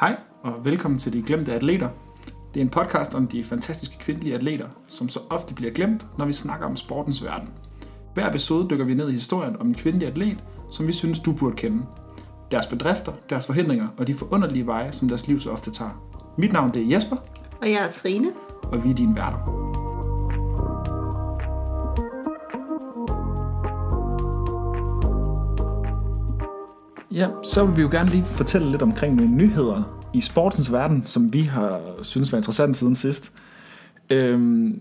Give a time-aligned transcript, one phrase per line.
[0.00, 1.88] Hej og velkommen til De Glemte Atleter.
[2.54, 6.24] Det er en podcast om de fantastiske kvindelige atleter, som så ofte bliver glemt, når
[6.24, 7.48] vi snakker om sportens verden.
[8.14, 11.32] Hver episode dykker vi ned i historien om en kvindelig atlet, som vi synes, du
[11.32, 11.82] burde kende.
[12.50, 15.90] Deres bedrifter, deres forhindringer og de forunderlige veje, som deres liv så ofte tager.
[16.38, 17.16] Mit navn det er Jesper,
[17.60, 18.28] Og jeg er Trine.
[18.62, 19.59] og vi er dine værter.
[27.14, 31.06] Ja, så vil vi jo gerne lige fortælle lidt omkring nogle nyheder i sportens verden,
[31.06, 33.32] som vi har synes var interessant siden sidst.
[34.10, 34.80] Øhm,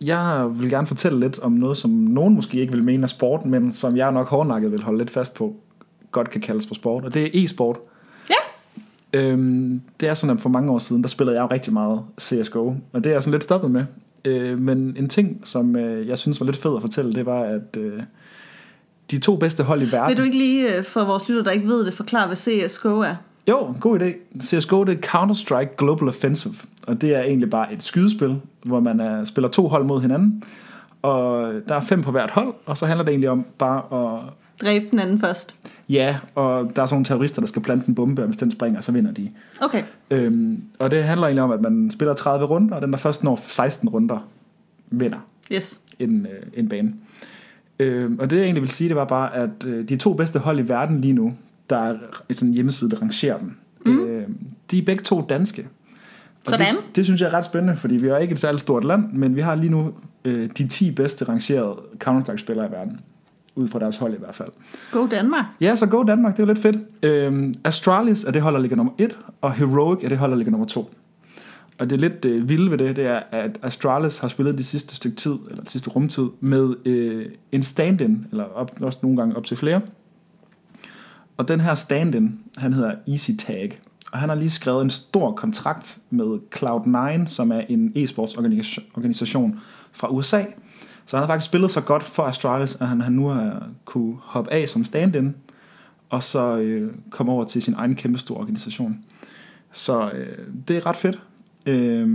[0.00, 3.44] jeg vil gerne fortælle lidt om noget, som nogen måske ikke vil mene er sport,
[3.44, 5.56] men som jeg nok hårdnakket vil holde lidt fast på,
[6.10, 7.78] godt kan kaldes for sport, og det er e-sport.
[8.30, 8.34] Ja.
[9.20, 12.02] Øhm, det er sådan, at for mange år siden, der spillede jeg jo rigtig meget
[12.20, 13.84] CSGO, og det er jeg sådan lidt stoppet med.
[14.24, 17.42] Øh, men en ting, som øh, jeg synes var lidt fed at fortælle, det var,
[17.42, 18.02] at øh,
[19.10, 20.08] de to bedste hold i verden...
[20.08, 23.00] Vil du ikke lige øh, for vores lytter, der ikke ved det, forklare, hvad CSGO
[23.00, 23.14] er?
[23.48, 24.38] Jo, god idé.
[24.40, 26.54] CSGO det er Counter-Strike Global Offensive,
[26.86, 30.42] og det er egentlig bare et skydespil, hvor man er, spiller to hold mod hinanden,
[31.02, 34.20] og der er fem på hvert hold, og så handler det egentlig om bare at...
[34.62, 35.54] Dræb den anden først.
[35.88, 38.50] Ja, og der er sådan nogle terrorister, der skal plante en bombe, og hvis den
[38.50, 39.30] springer, så vinder de.
[39.60, 39.82] Okay.
[40.10, 43.24] Øhm, og det handler egentlig om, at man spiller 30 runder, og den der først
[43.24, 44.28] når 16 runder,
[44.90, 45.18] vinder
[45.52, 45.80] Yes.
[45.98, 46.92] en, øh, en bane.
[47.80, 50.38] Øhm, og det jeg egentlig vil sige, det var bare, at øh, de to bedste
[50.38, 51.32] hold i verden lige nu,
[51.70, 51.96] der er
[52.30, 54.04] sådan en hjemmeside, der rangerer dem, mm.
[54.04, 54.22] øh,
[54.70, 55.68] de er begge to danske.
[56.46, 56.66] Og Sådan.
[56.66, 59.12] Det, det synes jeg er ret spændende, fordi vi er ikke et særligt stort land,
[59.12, 59.92] men vi har lige nu
[60.24, 63.00] øh, de 10 bedste rangerede Counter-Strike-spillere i verden.
[63.54, 64.48] Ud fra deres hold i hvert fald.
[64.92, 65.44] Go Danmark.
[65.60, 66.76] Ja, så go Danmark, det er jo lidt fedt.
[67.02, 70.36] Øhm, Astralis er det hold, der ligger nummer 1, og Heroic er det hold, der
[70.36, 70.90] ligger nummer 2.
[71.80, 74.64] Og det er lidt øh, vilde ved det, det er, at Astralis har spillet de
[74.64, 79.16] sidste stykke tid, eller de sidste rumtid, med øh, en stand-in, eller op, også nogle
[79.16, 79.80] gange op til flere.
[81.36, 83.80] Og den her stand-in, han hedder Easy Tag,
[84.12, 88.36] og han har lige skrevet en stor kontrakt med Cloud9, som er en e-sports
[88.94, 89.58] organisation-
[89.92, 90.44] fra USA.
[91.06, 94.16] Så han har faktisk spillet så godt for Astralis, at han, han nu har kunne
[94.20, 95.34] hoppe af som stand-in,
[96.08, 98.98] og så øh, komme over til sin egen kæmpe store organisation.
[99.72, 100.38] Så øh,
[100.68, 101.20] det er ret fedt.
[101.66, 102.08] Øh,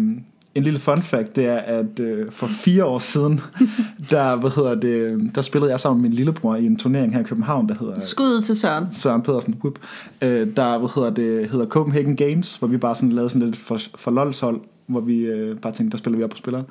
[0.55, 3.41] en lille fun fact, det er, at øh, for fire år siden,
[4.11, 7.19] der, hvad hedder det, der spillede jeg sammen med min lillebror i en turnering her
[7.19, 8.91] i København, der hedder Skud til Søren.
[8.91, 9.79] Søren Pedersen, whoop,
[10.21, 13.57] øh, der hvad hedder det, hedder Copenhagen Games, hvor vi bare sådan lavede sådan lidt
[13.57, 16.63] for, for lolshold, hvor vi øh, bare tænkte, der spiller vi op på spillere.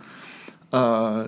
[0.71, 1.25] Og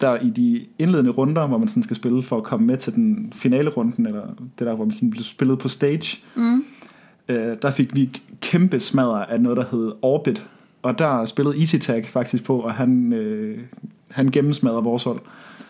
[0.00, 2.94] der i de indledende runder, hvor man sådan skal spille for at komme med til
[2.94, 4.22] den finale runden, eller
[4.58, 6.64] det der, hvor man sådan blev spillet på stage, Mm.
[7.28, 10.46] øh, der fik vi kæmpe smadre af noget, der hed Orbit.
[10.82, 13.58] Og der spillede Easy Tag faktisk på, og han, øh,
[14.10, 15.20] han gennemsmadrede vores hold.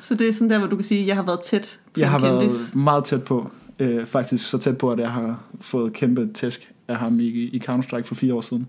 [0.00, 2.00] Så det er sådan der, hvor du kan sige, at jeg har været tæt på
[2.00, 2.52] Jeg har kendis.
[2.52, 6.72] været meget tæt på, øh, faktisk så tæt på, at jeg har fået kæmpe tæsk
[6.88, 8.66] af ham i, i Counter-Strike for fire år siden.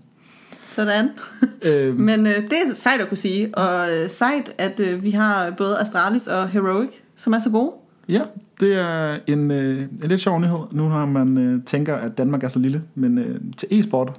[0.66, 1.08] Sådan.
[1.62, 3.58] Øh, Men øh, det er sejt at kunne sige.
[3.58, 7.72] Og øh, sejt, at øh, vi har både Astralis og Heroic, som er så gode.
[8.08, 8.20] ja,
[8.60, 12.44] det er en, øh, en lidt sjov nyhed, nu når man øh, tænker, at Danmark
[12.44, 12.82] er så lille.
[12.94, 14.12] Men øh, til e-sport,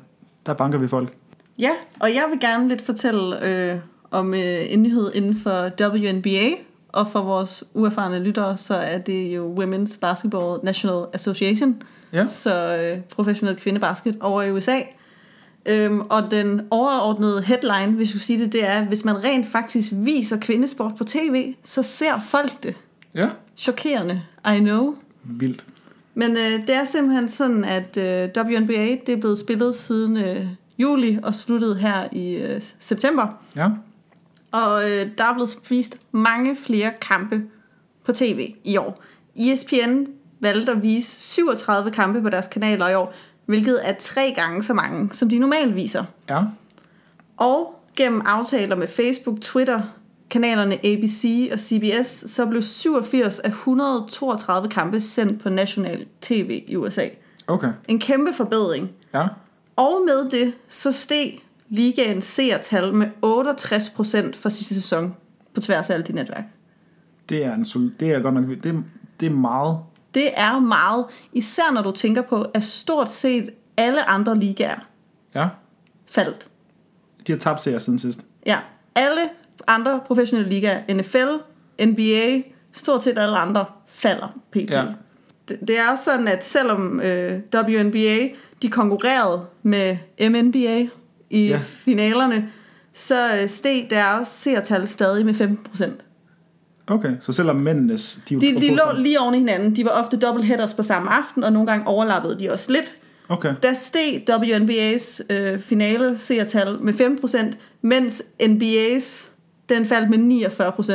[0.46, 1.14] der banker vi folk.
[1.60, 3.80] Ja, og jeg vil gerne lidt fortælle øh,
[4.12, 6.50] om øh, en nyhed inden for WNBA.
[6.90, 11.84] Og for vores uerfarne lyttere, så er det jo Women's Basketball National Association.
[12.14, 12.26] Ja.
[12.28, 14.80] Så øh, professionel kvindebasket over i USA.
[15.66, 19.90] Øhm, og den overordnede headline, hvis du sige det, det er, hvis man rent faktisk
[19.96, 22.76] viser kvindesport på tv, så ser folk det.
[23.16, 23.30] Ja.
[23.58, 24.22] Chokerende,
[24.56, 24.96] I know.
[25.24, 25.66] Vildt.
[26.14, 30.48] Men øh, det er simpelthen sådan, at øh, WNBA det er blevet spillet siden øh,
[30.80, 33.28] juli og sluttet her i øh, september.
[33.56, 33.70] Ja.
[34.52, 37.42] Og øh, der er blevet vist mange flere kampe
[38.06, 39.04] på tv i år.
[39.36, 40.06] ESPN
[40.40, 43.14] valgte at vise 37 kampe på deres kanaler i år,
[43.46, 46.06] hvilket er tre gange så mange, som de normalt viser.
[46.30, 46.42] Ja.
[47.38, 49.82] Og gennem aftaler med Facebook, Twitter,
[50.30, 56.76] kanalerne ABC og CBS, så blev 87 af 132 kampe sendt på national tv i
[56.76, 57.08] USA.
[57.48, 57.70] Okay.
[57.88, 58.92] En kæmpe forbedring.
[59.14, 59.28] Ja.
[59.76, 61.40] Og med det, så steg
[61.70, 65.16] ligaens seertal med 68% for sidste sæson
[65.54, 66.44] på tværs af alle de netværk.
[67.30, 68.84] Det er, en sol- det er godt nok det,
[69.20, 69.78] det er meget.
[70.14, 74.80] Det er meget, især når du tænker på, at stort set alle andre ligaer
[75.36, 75.48] Ja.
[76.06, 76.48] faldt.
[77.28, 78.26] De har tabt sig siden sidst.
[78.46, 78.60] Ja,
[78.96, 79.22] alle
[79.68, 81.28] andre professionelle ligaer, NFL,
[81.86, 82.42] NBA,
[82.74, 84.72] stort set alle andre falder pt.
[84.72, 84.86] Ja.
[85.50, 88.28] Det, er sådan, at selvom øh, WNBA,
[88.62, 89.98] de konkurrerede med
[90.30, 90.86] MNBA
[91.30, 91.60] i Ja.
[91.64, 92.50] finalerne,
[92.94, 95.90] så øh, steg deres seertal stadig med 15%.
[96.88, 98.20] Okay, så selvom mændenes...
[98.30, 99.76] De, De, de lå lige oven i hinanden.
[99.76, 102.96] De var ofte dobbeltheaders på samme aften, og nogle gange overlappede de også lidt.
[103.30, 103.54] Okay.
[103.64, 109.28] Der steg WNBA's øh, finale seertal med 15%, mens NBA's
[109.70, 110.48] den faldt med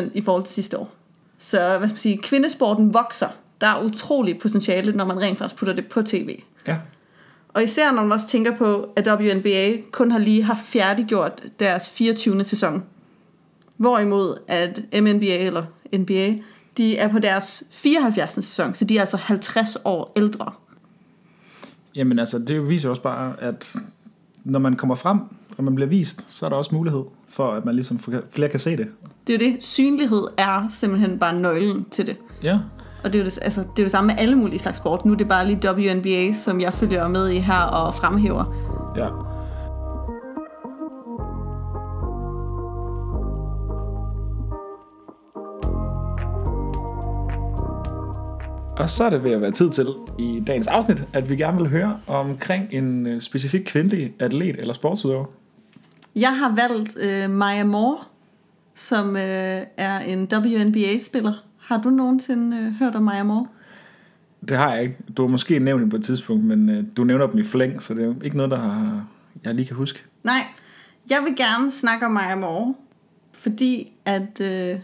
[0.06, 0.94] 49% i forhold til sidste år.
[1.38, 3.28] Så hvad skal man sige, kvindesporten vokser.
[3.60, 6.42] Der er utrolig potentiale, når man rent faktisk putter det på tv.
[6.66, 6.76] Ja.
[7.48, 11.90] Og især når man også tænker på, at WNBA kun har lige haft færdiggjort deres
[11.90, 12.44] 24.
[12.44, 12.84] sæson.
[13.76, 15.62] Hvorimod at MNBA eller
[15.98, 16.34] NBA,
[16.76, 18.32] de er på deres 74.
[18.32, 20.52] sæson, så de er altså 50 år ældre.
[21.94, 23.76] Jamen altså, det viser også bare, at
[24.44, 25.20] når man kommer frem,
[25.58, 28.00] og man bliver vist, så er der også mulighed for, at man ligesom
[28.30, 28.88] flere kan se det.
[29.26, 29.62] Det er det.
[29.62, 32.16] Synlighed er simpelthen bare nøglen til det.
[32.42, 32.58] Ja.
[33.08, 34.78] Og det er, jo det, altså, det er jo det samme med alle mulige slags
[34.78, 35.04] sport.
[35.04, 38.44] Nu er det bare lige WNBA, som jeg følger med i her og fremhæver.
[38.96, 39.08] Ja.
[48.82, 49.86] Og så er det ved at være tid til
[50.18, 54.74] i dagens afsnit, at vi gerne vil høre omkring en øh, specifik kvindelig atlet eller
[54.74, 55.24] sportsudøver.
[56.16, 57.98] Jeg har valgt øh, Maya Moore,
[58.74, 61.47] som øh, er en WNBA-spiller.
[61.68, 63.46] Har du nogensinde øh, hørt om Maya Moore?
[64.48, 64.96] Det har jeg ikke.
[65.16, 67.82] Du har måske nævnt det på et tidspunkt, men øh, du nævner dem i flæng,
[67.82, 69.06] så det er jo ikke noget, der har,
[69.44, 70.04] jeg lige kan huske.
[70.24, 70.40] Nej,
[71.10, 72.74] jeg vil gerne snakke om Maya Moore,
[73.32, 74.78] fordi at øh,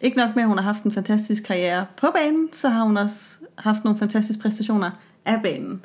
[0.00, 2.96] ikke nok med, at hun har haft en fantastisk karriere på banen, så har hun
[2.96, 4.90] også haft nogle fantastiske præstationer
[5.24, 5.84] af banen.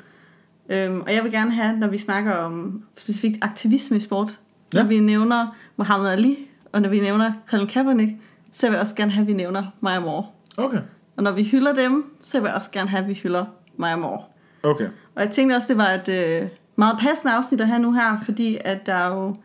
[0.68, 4.38] Øhm, og jeg vil gerne have, når vi snakker om specifikt aktivisme i sport,
[4.74, 4.82] ja.
[4.82, 6.38] Når vi nævner Muhammad Ali,
[6.72, 8.12] og når vi nævner Colin Kaepernick,
[8.52, 10.26] så vil jeg også gerne have, at vi nævner Maya Moore.
[10.56, 10.78] Okay.
[11.16, 13.44] Og når vi hylder dem, så vil jeg også gerne have, at vi hylder
[13.76, 14.22] Maya Moore.
[14.62, 14.88] Okay.
[15.14, 18.20] Og jeg tænkte også, det var et øh, meget passende afsnit at have nu her,
[18.24, 19.36] fordi at der jo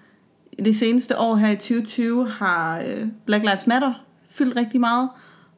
[0.51, 3.93] i det seneste år her i 2020 har øh, Black Lives Matter
[4.29, 5.09] fyldt rigtig meget,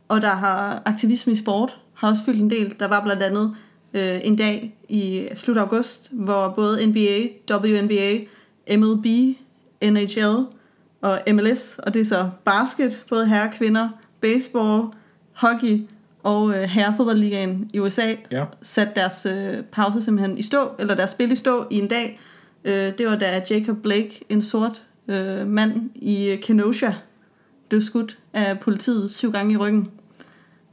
[0.07, 2.75] og der har aktivisme i sport har også fyldt en del.
[2.79, 3.55] Der var blandt andet
[3.93, 8.19] øh, en dag i slut august, hvor både NBA, WNBA,
[8.77, 9.05] MLB,
[9.83, 10.45] NHL
[11.01, 13.89] og MLS, og det er så basket, både herre og kvinder,
[14.21, 14.83] baseball,
[15.41, 15.81] hockey
[16.23, 18.45] og øh, herrefodboldligaen i USA, Ja.
[18.61, 22.19] sat deres øh, pause simpelthen i stå, eller deres spil i stå i en dag.
[22.65, 26.91] Øh, det var da Jacob Blake, en sort øh, mand i Kenosha,
[27.69, 29.89] blev skudt af politiet syv gange i ryggen.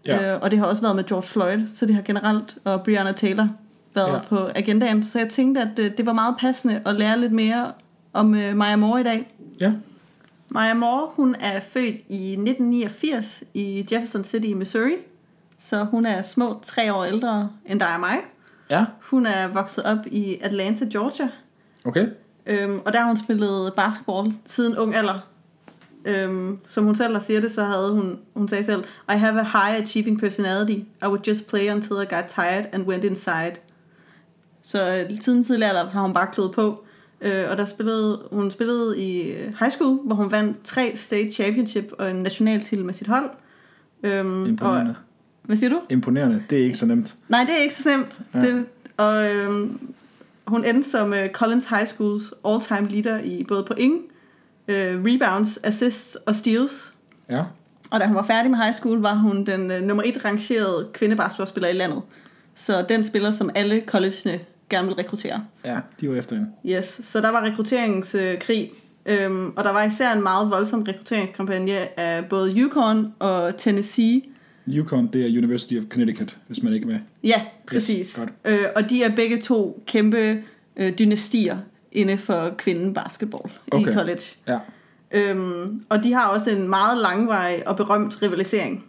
[0.06, 0.35] Ja.
[0.35, 3.12] Øh, og det har også været med George Floyd, så det har generelt, og Breonna
[3.12, 3.49] Taylor,
[3.94, 4.19] været Ja.
[4.29, 5.03] på agendaen.
[5.03, 7.73] Så jeg tænkte, at øh, det var meget passende at lære lidt mere
[8.12, 9.35] om øh, Maya Moore i dag.
[9.61, 9.73] Ja.
[10.49, 14.97] Maya Moore, hun er født i 1989 i Jefferson City i Missouri.
[15.59, 18.19] Så hun er små tre år ældre end dig og mig.
[18.71, 18.85] Ja.
[19.00, 21.29] Hun er vokset op i Atlanta, Georgia.
[21.85, 22.09] Okay.
[22.47, 25.19] Øhm, og der har hun spillet basketball siden ung alder.
[26.05, 28.85] Øhm, som hun selv siger det, så havde hun, hun sagde selv,
[29.15, 30.79] I have a high achieving personality.
[31.03, 33.53] I would just play until I got tired and went inside.
[34.62, 36.85] Så øh, siden tidligere alder har hun bare klået på.
[37.20, 41.32] Øh, og der spillede, hun spillede i øh, high school, hvor hun vandt tre state
[41.32, 43.31] championship og en national titel med sit hold.
[44.03, 44.91] Øhm, Imponerende.
[44.91, 44.97] Og,
[45.43, 45.81] hvad siger du?
[45.91, 46.43] Imponerende.
[46.50, 47.15] Det er ikke så nemt.
[47.29, 48.20] Nej, det er ikke så nemt.
[48.35, 48.38] Ja.
[48.38, 48.47] Ja.
[48.47, 48.67] Det,
[48.97, 49.94] og øhm,
[50.47, 54.03] hun endte som øh, Collins High Schools all-time leader i både point,
[54.69, 56.94] øh, rebounds, assists og steals.
[57.31, 57.44] Ja.
[57.91, 60.88] Og da hun var færdig med high school, var hun den øh, nummer et rangerede
[60.93, 62.03] kvindebasketballspiller i landet.
[62.55, 65.44] Så den spiller, som alle collegene gerne vil rekruttere.
[65.65, 66.51] Ja, de var efter hende.
[66.67, 68.70] Yes, så der var rekrutteringskrig,
[69.06, 74.22] øhm, og der var især en meget voldsom rekrutteringskampagne af både Yukon og Tennessee,
[74.69, 76.98] Yukon, det er University of Connecticut, hvis man ikke er med.
[77.25, 78.17] Ja, præcis.
[78.19, 78.29] godt.
[78.44, 80.43] øh, og de er begge to kæmpe
[80.77, 81.58] øh, dynastier
[81.93, 83.91] inde for kvinden basketball Okay.
[83.91, 84.22] i college.
[84.48, 84.58] Ja.
[85.10, 88.87] Øhm, og de har også en meget langvarig og berømt rivalisering.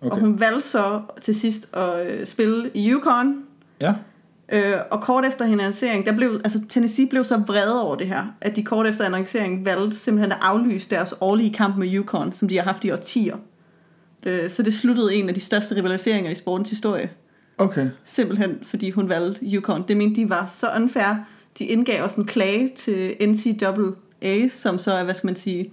[0.00, 0.10] Okay.
[0.10, 3.42] Og hun valgte så til sidst at øh, spille i Yukon.
[3.80, 3.94] Ja.
[4.52, 8.06] Øh, og kort efter hendes annoncering, der blev, altså Tennessee blev så vrede over det
[8.06, 12.32] her, at de kort efter annonceringen valgte simpelthen at aflyse deres årlige kamp med Yukon,
[12.32, 13.36] som de har haft i årtier.
[14.26, 17.10] Øh, så det sluttede en af de største rivaliseringer i sportens historie.
[17.58, 17.88] Okay.
[18.04, 19.84] Simpelthen fordi hun valgte Yukon.
[19.88, 21.24] Det mente de var så unfair.
[21.58, 25.72] De indgav også en klage til NCAA, som så er, hvad skal man sige,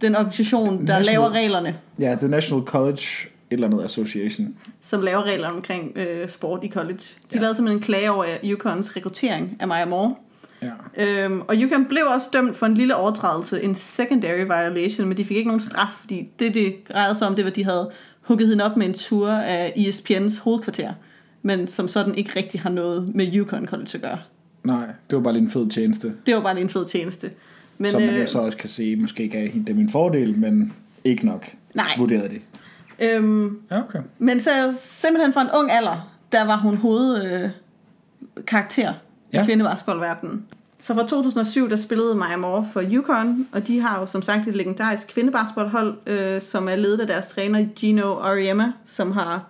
[0.00, 1.76] den organisation, der National- laver reglerne.
[1.98, 3.02] Ja, The National College
[3.50, 4.54] eller andet association.
[4.80, 6.94] som laver reglerne omkring øh, sport i college.
[6.98, 7.00] De
[7.34, 7.38] Ja.
[7.40, 10.14] lavede simpelthen en klage over Yukons rekruttering af Maya Moore.
[10.62, 11.24] Ja.
[11.24, 15.24] Øhm, og Yukon blev også dømt for en lille overtrædelse, en secondary violation, men de
[15.24, 17.90] fik ikke nogen straf, fordi det, det drejede sig om, det var, at de havde
[18.20, 20.92] hugget hende op med en tur af ESPN's hovedkvarter,
[21.42, 24.18] men som sådan ikke rigtig har noget med Yukon College at gøre.
[24.64, 26.12] Nej, det var bare lige en fed tjeneste.
[26.26, 27.30] Det var bare lige en fed tjeneste.
[27.78, 30.38] Men, som man jo øh, så også kan sige, måske gav hende dem en fordel,
[30.38, 30.72] men
[31.04, 31.94] ikke nok, nej.
[31.98, 32.38] vurderede de.
[33.02, 33.98] Øhm, Ja, okay.
[34.18, 38.94] men så simpelthen fra en ung alder, der var hun hovedkarakter øh.
[39.32, 39.42] Ja.
[39.42, 40.46] i kvindebasketballverdenen.
[40.78, 44.48] Så fra 2007, der spillede Maja Moore for Yukon, og de har jo som sagt
[44.48, 49.46] et legendarisk kvindebasketballhold, øh, som er ledet af deres træner Gino Auriemma, som har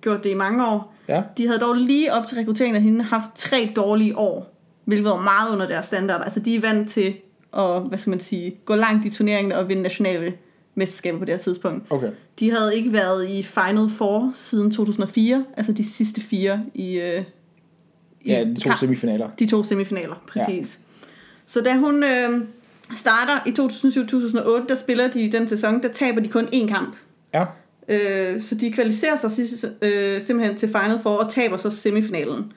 [0.00, 0.94] gjort det i mange år.
[1.08, 1.22] Ja.
[1.36, 4.54] De havde dog lige op til rekrutteringen af hende haft tre dårlige år,
[4.84, 6.20] hvilket var meget under deres standard.
[6.24, 7.14] Altså de er vant til
[7.56, 10.32] at, hvad skal man sige, gå langt i turneringen og vinde nationale
[10.80, 11.86] mesterskaber på det her tidspunkt.
[11.90, 12.10] Okay.
[12.40, 17.22] De havde ikke været i Final Four siden 2004, altså de sidste fire i, øh,
[18.20, 19.28] i Ja, de to kamp- semifinaler.
[19.38, 20.78] de to semifinaler, præcis.
[21.02, 21.06] Ja.
[21.46, 22.40] Så da hun øh,
[22.96, 26.96] starter i 2007-2008, der spiller de den sæson, der taber de kun én kamp.
[27.34, 27.44] Ja.
[27.88, 32.52] Øh, så de kvalificerer sig sidste, øh, simpelthen til Final Four og taber så semifinalen.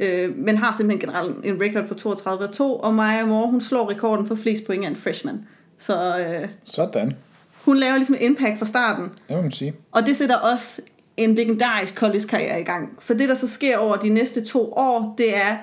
[0.00, 4.26] Øh, men har simpelthen generelt en record på 32-2, og Maja Moore, hun slår rekorden
[4.26, 5.46] for flest point af en freshman.
[5.78, 7.16] Så øh, Sådan.
[7.64, 9.04] Hun laver ligesom en impact fra starten.
[9.04, 9.74] Det må man sige.
[9.92, 10.82] Og det sætter også
[11.16, 12.98] en legendarisk college-karriere i gang.
[12.98, 15.56] For det, der så sker over de næste to år, det er,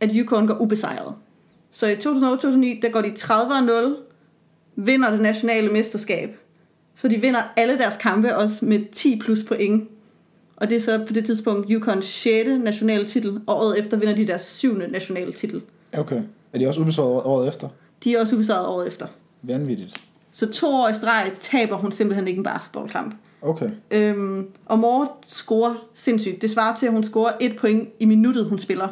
[0.00, 1.14] at Yukon går ubesejret.
[1.72, 3.96] Så i 2008-2009, der går de 30-0,
[4.76, 6.36] vinder det nationale mesterskab.
[6.94, 9.88] Så de vinder alle deres kampe også med 10 plus point.
[10.56, 12.48] Og det er så på det tidspunkt Yukons 6.
[12.64, 14.74] nationale titel, og året efter vinder de deres 7.
[14.74, 15.62] nationale titel.
[15.92, 16.22] Okay.
[16.52, 17.68] Er de også ubesøget året efter?
[18.04, 19.06] De er også ubesejret året efter.
[19.42, 20.00] Vanvittigt.
[20.32, 23.14] Så to år i streg taber hun simpelthen ikke en basketballkamp.
[23.42, 23.70] Okay.
[23.90, 26.42] Øhm, og Moore scorer sindssygt.
[26.42, 28.88] Det svarer til, at hun scorer et point i minuttet, hun spiller.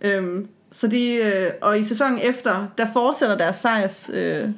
[0.00, 4.48] Øhm, så de, øh, og i sæsonen efter, der fortsætter deres sejrs øh,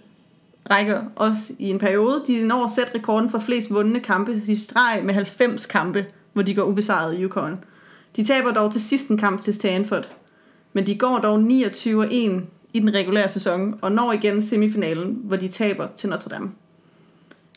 [0.71, 2.23] række også i en periode.
[2.26, 6.42] De når at sætte rekorden for flest vundne kampe i streg med 90 kampe, hvor
[6.42, 7.64] de går ubesejret i Yukon.
[8.16, 10.09] De taber dog til sidste kamp til Stanford.
[10.73, 12.40] Men de går dog 29-1
[12.73, 16.50] i den regulære sæson, og når igen semifinalen, hvor de taber til Notre Dame.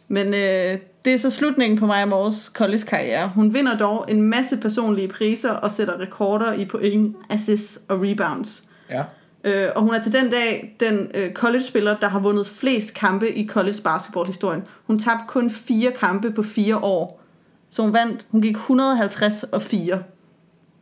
[0.08, 3.32] Men øh, det er så slutningen på Maja Moores college-karriere.
[3.36, 8.64] Hun vinder dog en masse personlige priser og sætter rekorder i point, assists og rebounds.
[8.90, 9.04] Ja.
[9.44, 13.32] Øh, og hun er til den dag den øh, college-spiller, der har vundet flest kampe
[13.38, 14.64] i college basketball-historien.
[14.88, 17.22] Hun tabte kun fire kampe på fire år.
[17.70, 20.04] Så hun vandt, hun gik 150 og 4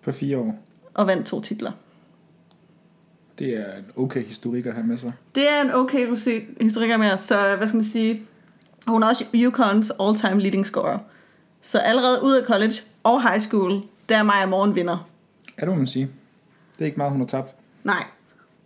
[0.03, 0.55] På fire år.
[0.93, 1.71] og vandt to titler.
[3.39, 5.13] Det er en okay historik at have med sig.
[5.35, 6.07] Det er en okay
[6.61, 8.21] historiker med, så hvad skal man sige,
[8.87, 10.99] hun er også Yukons all-time leading scorer.
[11.61, 12.73] Så allerede ud af college
[13.03, 15.07] og high school, der er Maja Morgen vinder.
[15.57, 16.09] Ja, det må man sige.
[16.73, 17.55] Det er ikke meget, hun har tabt.
[17.83, 18.03] Nej.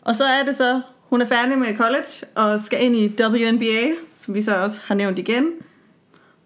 [0.02, 3.96] Og så er det så, hun er færdig med college og skal ind i WNBA,
[4.20, 5.52] som vi så også har nævnt igen.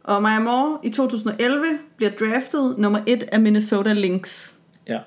[0.04, 1.66] Og Maja Moore i 2011
[1.98, 4.52] bliver draftet nummer et af Minnesota Lynx.
[4.88, 5.00] Ja.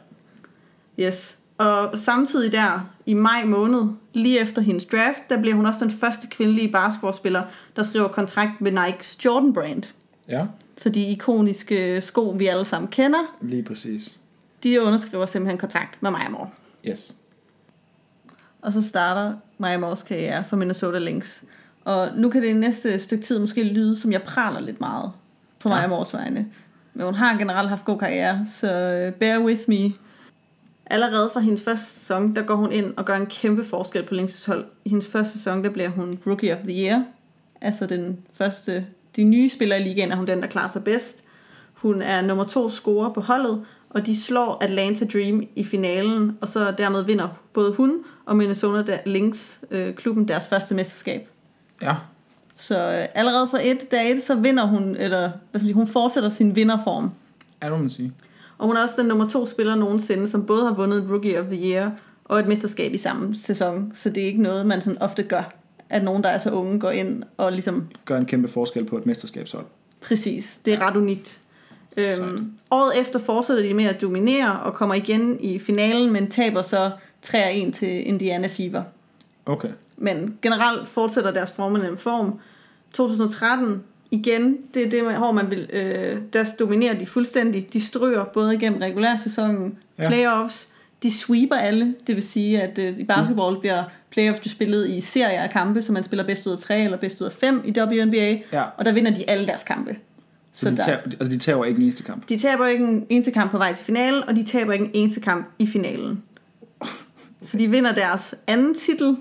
[1.00, 1.36] Yes.
[1.58, 3.82] Og samtidig der, i maj måned,
[4.12, 7.42] lige efter hendes draft, der bliver hun også den første kvindelige basketballspiller,
[7.76, 9.82] der skriver kontrakt med Nikes Jordan brand.
[10.28, 10.46] Ja,
[10.76, 14.20] Så de ikoniske sko, vi alle sammen kender, lige præcis.
[14.62, 16.48] de underskriver simpelthen kontrakt med Maja Moore.
[16.88, 17.16] Yes.
[18.62, 21.42] Og så starter Maja Moores karriere for Minnesota Lynx.
[21.84, 25.12] Og nu kan det i næste stykke tid måske lyde, som jeg praler lidt meget
[25.60, 25.74] på Ja.
[25.74, 26.46] Maja Moores vegne.
[26.94, 29.92] Men hun har generelt haft god karriere, så øh, bear with me.
[30.86, 34.14] Allerede fra hendes første sæson, der går hun ind og gør en kæmpe forskel på
[34.14, 34.64] Lynx's hold.
[34.84, 37.04] I hendes første sæson, der bliver hun Rookie of the Year.
[37.60, 38.86] Altså den første,
[39.16, 41.24] de nye spillere i ligaen er hun den, der klarer sig bedst.
[41.74, 46.48] Hun er nummer to scorer på holdet, og de slår Atlanta Dream i finalen, og
[46.48, 51.28] så dermed vinder både hun og Minnesota Lynx øh, klubben deres første mesterskab.
[51.82, 51.94] Ja.
[52.56, 55.74] Så øh, allerede fra et dag et, så vinder hun, eller hvad skal man sige,
[55.74, 57.10] hun fortsætter sin vinderform.
[57.62, 58.12] Ja, det må man sige.
[58.58, 61.40] Og hun er også den nummer to spiller nogensinde, som både har vundet et Rookie
[61.40, 61.90] of the Year
[62.24, 63.92] og et mesterskab i samme sæson.
[63.94, 65.54] Så det er ikke noget, man sådan ofte gør,
[65.90, 68.98] at nogen, der er så unge, går ind og ligesom Gør en kæmpe forskel på
[68.98, 69.66] et mesterskabshold.
[70.00, 71.40] Præcis, det er ret unikt.
[71.94, 72.20] Sejt.
[72.20, 76.62] Øhm, året efter fortsætter de med at dominere og kommer igen i finalen, men taber
[76.62, 76.90] så
[77.26, 78.82] 3-1 til Indiana Fever.
[79.46, 79.68] Okay.
[79.96, 82.40] Men generelt fortsætter deres formende form.
[82.92, 83.82] 2013,
[84.14, 87.68] igen, det er det, hvor man vil, øh, der dominerer de fuldstændig.
[87.72, 90.08] De stryger både igennem regulærsæsonen, Ja.
[90.08, 90.68] playoffs,
[91.02, 91.94] de sweeper alle.
[92.06, 95.92] Det vil sige, at øh, i basketball bliver playoffs spillet i serier af kampe, så
[95.92, 98.62] man spiller bedst ud af 3 eller bedst ud af 5 i WNBA, Ja.
[98.76, 99.96] og der vinder de alle deres kampe.
[100.52, 102.28] Så, de, der- tager, altså, de tager ikke en eneste kamp.
[102.28, 104.90] de taber ikke en eneste kamp på vej til finalen, og de taber ikke en
[104.94, 106.22] eneste kamp i finalen.
[107.42, 109.16] Så de vinder deres anden titel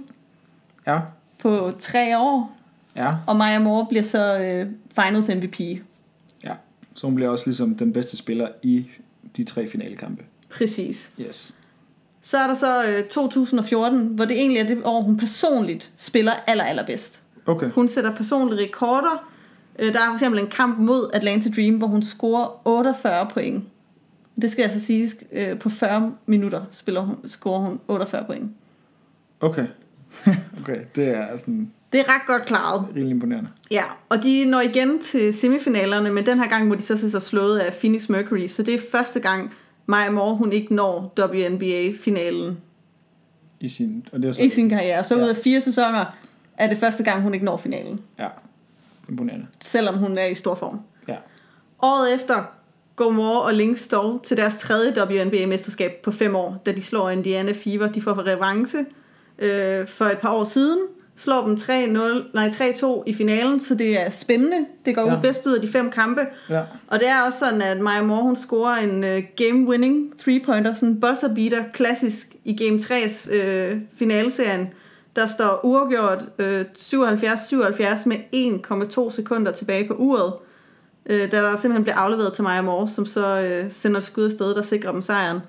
[0.88, 1.00] Ja.
[1.40, 2.58] på tre år,
[2.96, 3.12] Ja.
[3.28, 5.60] og Maja Moore bliver så øh, finals MVP.
[6.44, 6.54] Ja.
[6.96, 8.86] Så hun bliver også ligesom den bedste spiller i
[9.38, 10.24] de tre finalekampe.
[10.50, 11.12] Præcis.
[11.20, 11.56] Yes.
[12.22, 16.32] Så er der så øh, 2014, hvor det egentlig er det år, hun personligt spiller
[16.48, 17.22] aller, allerbedst.
[17.46, 17.70] Okay.
[17.70, 19.30] Hun sætter personlige rekorder.
[19.80, 23.64] Øh, der er for eksempel en kamp mod Atlanta Dream, hvor hun scorer 48 point.
[24.42, 28.52] Det skal altså sige, øh, på 40 minutter spiller hun, scorer hun 48 point.
[29.40, 29.68] Okay.
[30.62, 32.88] okay, det er sådan Det er ret godt klaret.
[32.90, 33.50] rimelig imponerende.
[33.72, 37.12] Ja, og de når igen til semifinalerne, men den her gang må de så se
[37.12, 39.54] sig slået af Phoenix Mercury, så det er første gang,
[39.86, 42.58] Maja Moore, hun ikke når WNBA-finalen
[43.60, 45.04] I sin, og det er så, i sin karriere.
[45.04, 45.24] Så Ja.
[45.24, 46.06] ud af fire sæsoner
[46.58, 48.28] er det første gang, hun ikke når finalen, Ja,
[49.10, 49.48] imponerende.
[49.64, 50.80] selvom hun er i stor form.
[51.08, 51.16] Ja.
[51.82, 52.44] Året efter
[52.96, 57.10] går Moore og Lynx dog til deres tredje WNBA-mesterskab på fem år, da de slår
[57.10, 57.88] Indiana Fever.
[57.92, 58.86] De får revanche
[59.40, 60.80] øh, for et par år siden,
[61.18, 64.66] slår dem 3-0, nej, 3-2 i finalen, så det er spændende.
[64.86, 65.14] Det går Ja.
[65.14, 65.20] ja.
[65.20, 66.22] bedst ud af de fem kampe.
[66.50, 66.62] Ja.
[66.88, 70.90] Og det er også sådan, at Maja Moore, hun scorer en uh, game-winning three-pointer, sådan
[70.90, 74.70] en buzzer-beater, klassisk i Game 3's uh, finaleserien.
[75.16, 78.18] Der står uafgjort uh, 77-77 med
[79.10, 80.34] 1,2 sekunder tilbage på uret.
[81.10, 84.26] Uh, da der simpelthen bliver afleveret til Maja Moore, som så uh, sender et skud
[84.26, 85.40] afsted, der sikrer dem sejren.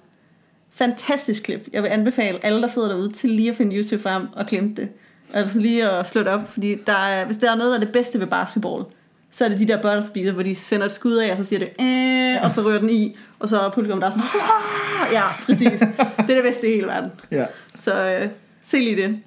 [0.71, 1.68] Fantastisk klip.
[1.73, 4.75] Jeg vil anbefale alle, der sidder derude, til lige at finde YouTube frem og klemme
[4.76, 4.88] det.
[5.32, 7.84] Altså lige at slå det op, fordi der er, hvis der er noget, der er
[7.84, 8.84] det bedste ved basketball,
[9.30, 11.58] så er det de der butterspeeder, hvor de sender et skud af, og så siger
[11.58, 15.12] det, øh, og så rører den i, og så er publikum der er sådan, "Wah!"
[15.12, 15.80] ja, præcis.
[15.80, 17.10] Det er det bedste i hele verden.
[17.30, 17.46] Ja.
[17.74, 18.28] Så øh,
[18.64, 19.18] se lige det.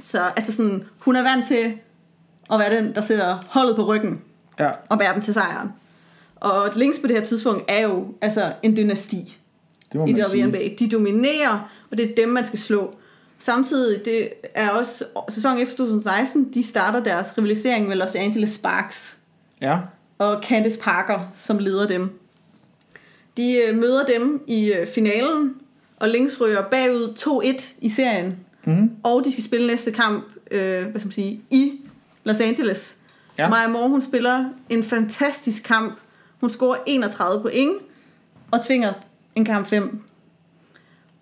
[0.00, 1.72] Så altså sådan, hun er vant til
[2.52, 4.20] at være den, der sætter holdet på ryggen
[4.58, 4.70] Ja.
[4.88, 5.68] og bærer dem til sejren.
[6.36, 9.36] Og Lynx på det her tidspunkt er jo altså en dynasti
[9.92, 10.14] Det må i.
[10.44, 10.58] WNBA.
[10.78, 12.94] De dominerer, og det er dem, man skal slå.
[13.42, 19.16] Samtidig, det er også sæsonen efter 2016, de starter deres rivalisering med Los Angeles Sparks
[19.60, 19.78] Ja.
[20.18, 22.18] og Candice Parker, som leder dem.
[23.36, 25.54] De øh, møder dem i øh, finalen,
[25.96, 27.14] og Lynx ryger bagud
[27.58, 28.36] 2-1 i serien.
[28.64, 28.90] Mm.
[29.02, 31.72] Og de skal spille næste kamp, øh, hvad skal man sige, i
[32.24, 32.96] Los Angeles.
[33.38, 33.42] Ja.
[33.42, 33.48] Ja.
[33.50, 35.98] Maja Moore, hun spiller en fantastisk kamp.
[36.40, 37.72] Hun scorer 31 point
[38.50, 38.92] og tvinger
[39.34, 40.02] en kamp 5.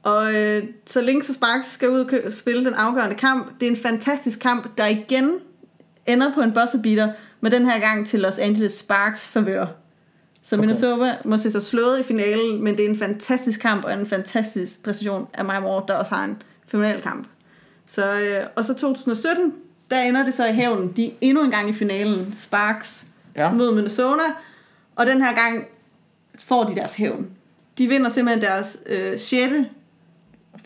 [0.03, 3.61] Og øh, så Lynx og Sparks skal ud og spille den afgørende kamp.
[3.61, 5.31] Det er en fantastisk kamp, der igen
[6.07, 9.67] ender på en buzzerbeater, men den her gang til Los Angeles Sparks favør.
[10.43, 10.61] Så Okay.
[10.61, 14.07] Minnesota må se sig slået i finalen, men det er en fantastisk kamp og en
[14.07, 17.27] fantastisk præcision af Maja Moore, der også har en finalkamp.
[17.87, 19.55] Så, øh, og så 2017,
[19.91, 20.93] der ender det så i hævnen.
[20.97, 23.05] De er endnu en gang i finalen, Sparks
[23.37, 23.53] Ja.
[23.53, 24.23] mod Minnesota,
[24.97, 25.65] og den her gang
[26.39, 27.27] får de deres hævn.
[27.79, 29.53] De vinder simpelthen deres øh, 6.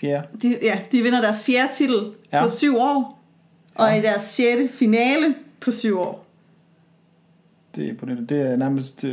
[0.01, 0.27] Fjerde.
[0.43, 2.43] De, ja, de vinder deres fjerde titel Ja.
[2.43, 3.25] på syv år,
[3.75, 3.99] og Ja.
[3.99, 4.73] i deres 6.
[4.73, 6.27] finale på syv år.
[7.77, 8.27] Det er imponerende.
[8.35, 9.11] Det er nærmest uh,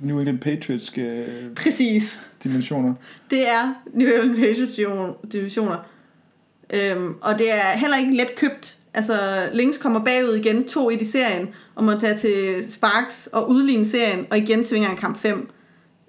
[0.00, 1.04] New England Patriots uh,
[1.56, 2.20] Præcis.
[2.44, 2.94] dimensioner.
[3.30, 4.80] Det er New England Patriots
[5.32, 5.76] divisioner.
[6.74, 8.76] Øhm, og det er heller ikke let købt.
[8.94, 9.18] Altså,
[9.52, 14.26] Lynx kommer bagud igen 2-1 i serien, og må tage til Sparks og udligne serien,
[14.30, 15.50] og igen svinger en kamp 5.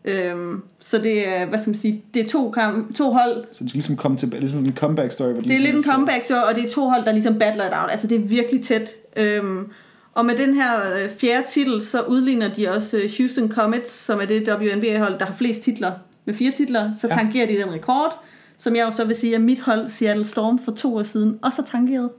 [0.07, 3.63] Øhm, så det er, hvad skal man sige, det er to, kamp, to hold, Så
[3.63, 5.27] det skal ligesom komme til, ligesom en comeback story.
[5.31, 7.11] hvor de Det er ligesom lidt en comeback show, og det er to hold, der
[7.11, 7.91] ligesom battler it out.
[7.91, 8.89] Altså, det er virkelig tæt.
[9.17, 9.67] Øhm,
[10.13, 10.69] og med den her
[11.03, 15.25] øh, fjerde titel, så udligner de også øh, Houston Comets, som er det WNBA-hold, der
[15.25, 15.91] har flest titler.
[16.25, 17.13] Med fire titler, så Ja.
[17.15, 18.23] tangerer de den rekord,
[18.57, 21.39] som jeg jo så vil sige, at mit hold, Seattle Storm, for to år siden,
[21.41, 22.09] også har tangeret.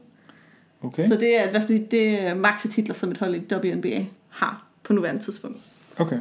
[0.83, 1.09] Okay.
[1.09, 4.05] Så det er, hvad skal man sige, det er titler, som et hold i WNBA
[4.29, 5.57] har på nuværende tidspunkt.
[5.98, 6.18] Okay.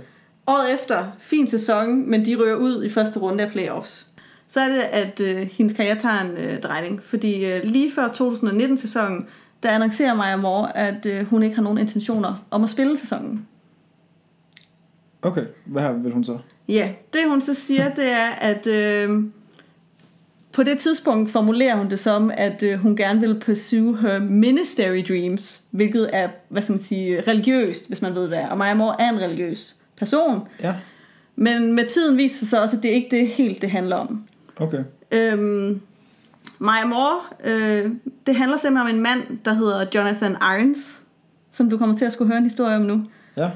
[0.47, 4.07] Året efter, fin sæson, men de rører ud i første runde af playoffs.
[4.47, 8.07] Så er det, at øh, hendes karriere tager en øh, drejning, fordi øh, lige før
[8.07, 9.27] 2019-sæsonen,
[9.63, 13.47] der annoncerer Maja Moore, at øh, hun ikke har nogen intentioner om at spille sæsonen.
[15.21, 15.45] Okay.
[15.65, 16.38] Hvad vil hun så?
[16.67, 19.23] Ja, det hun så siger, det er, at øh,
[20.51, 25.03] på det tidspunkt formulerer hun det som, at øh, hun gerne vil pursue her ministry
[25.07, 28.43] dreams, hvilket er, hvad skal man sige, religiøst, hvis man ved hvad.
[28.51, 30.73] Og Maja Moore er en religiøs person, Ja.
[31.36, 34.23] men med tiden viser det sig også, at det ikke det helt det handler om.
[34.60, 34.83] Okay.
[35.12, 35.81] Øhm,
[36.60, 37.91] Maja Moore, øh,
[38.27, 40.99] det handler simpelthen om en mand, der hedder Jonathan Irons,
[41.51, 43.03] som du kommer til at skulle høre en historie om nu.
[43.38, 43.49] Ja.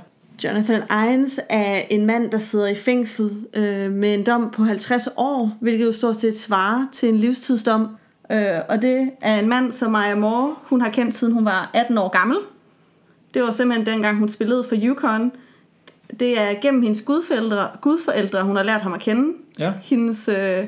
[0.44, 5.08] Jonathan Irons er en mand, der sidder i fængsel øh, med en dom på 50
[5.18, 7.88] år, hvilket jo stort set svarer til en livstidsdom.
[8.32, 11.72] Øh, og det er en mand, som Maja Moore, hun har kendt siden hun var
[11.74, 12.38] 18 år gammel.
[13.34, 15.32] Det var simpelthen dengang, hun spillede for Yukon.
[16.22, 19.34] Det er gennem hendes gudforældre, gudforældre hun har lært ham at kende.
[19.60, 19.74] Ja.
[19.82, 20.66] Hendes øh,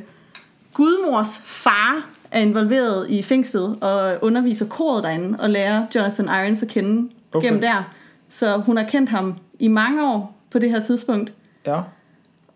[0.74, 6.68] gudmors far er involveret i fængslet og underviser koret derinde og lærer Jonathan Irons at
[6.68, 7.48] kende Okay.
[7.48, 7.94] gennem der.
[8.30, 11.34] Så hun har kendt ham i mange år på det her tidspunkt
[11.68, 11.82] Ja.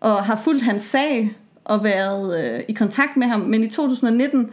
[0.00, 3.40] og har fulgt hans sag og været øh, i kontakt med ham.
[3.40, 4.50] Men i 2019,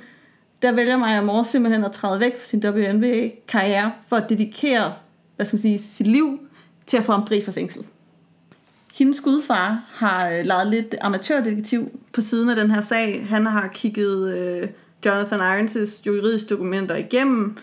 [0.61, 4.93] der vælger Maja Moore simpelthen at træde væk fra sin WNBA-karriere for at dedikere
[5.35, 6.39] hvad skal man sige, sit liv
[6.87, 7.85] til at få ham fri fra fængsel.
[8.95, 13.25] Hendes gudfar har øh, leget lidt amatørdetektiv på siden af den her sag.
[13.29, 14.69] Han har kigget øh,
[15.05, 17.57] Jonathan Irons' juridiske dokumenter igennem,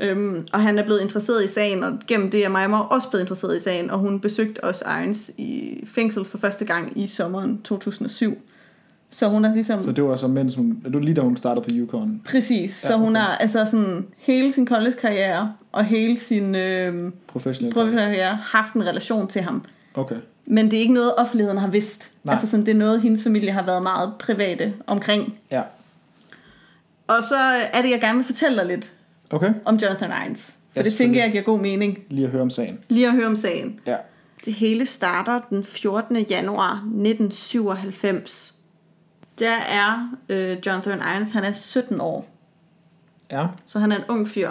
[0.00, 3.22] øhm, og han er blevet interesseret i sagen, og gennem det er Maja også blevet
[3.22, 7.62] interesseret i sagen, og hun besøgte også Irons i fængsel for første gang i sommeren
[7.62, 8.38] 2007.
[9.10, 9.82] Så hun er ligesom...
[9.82, 12.20] Så det var så mens hun, det var lige da hun startede på Yukon.
[12.24, 13.20] Præcis, Ja, så hun okay.
[13.20, 17.74] har altså sådan hele sin college-karriere og hele sin øh, Professionel.
[17.74, 19.62] professionelle karriere haft en relation til ham.
[19.94, 20.16] Okay.
[20.46, 22.10] Men det er ikke noget, offentligheden har vidst.
[22.24, 22.32] Nej.
[22.32, 25.38] Altså sådan, det er noget, hendes familie har været meget private omkring.
[25.50, 25.62] Ja.
[27.06, 27.36] Og så
[27.72, 28.92] er det, jeg gerne vil fortælle dig lidt
[29.30, 29.54] Okay.
[29.64, 30.46] om Jonathan Irons.
[30.46, 31.98] For Ja, det tænker jeg giver god mening.
[32.10, 32.78] Lige at høre om sagen.
[32.88, 33.80] Lige at høre om sagen.
[33.86, 33.96] Ja.
[34.44, 36.16] Det hele starter den 14.
[36.16, 38.54] januar 1997.
[39.38, 42.28] Der er øh, Jonathan Irons, han er 17 år.
[43.30, 43.46] Ja.
[43.66, 44.50] Så han er en ung fyr.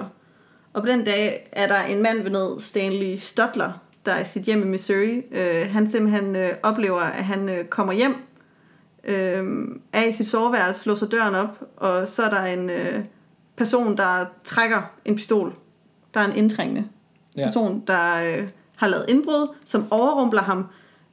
[0.74, 3.72] Og på den dag er der en mand ved ned, Stanley Stutler,
[4.06, 5.22] der er sit hjem i Missouri.
[5.32, 8.16] Øh, han simpelthen øh, oplever, at han øh, kommer hjem,
[9.04, 13.04] øh, er i sit soveværelse, låser døren op, og så er der en øh,
[13.56, 15.54] person, der trækker en pistol.
[16.14, 16.84] Der er en indtrængende
[17.38, 17.46] Ja.
[17.46, 20.66] person, der øh, har lavet indbrud, som overrumpler ham.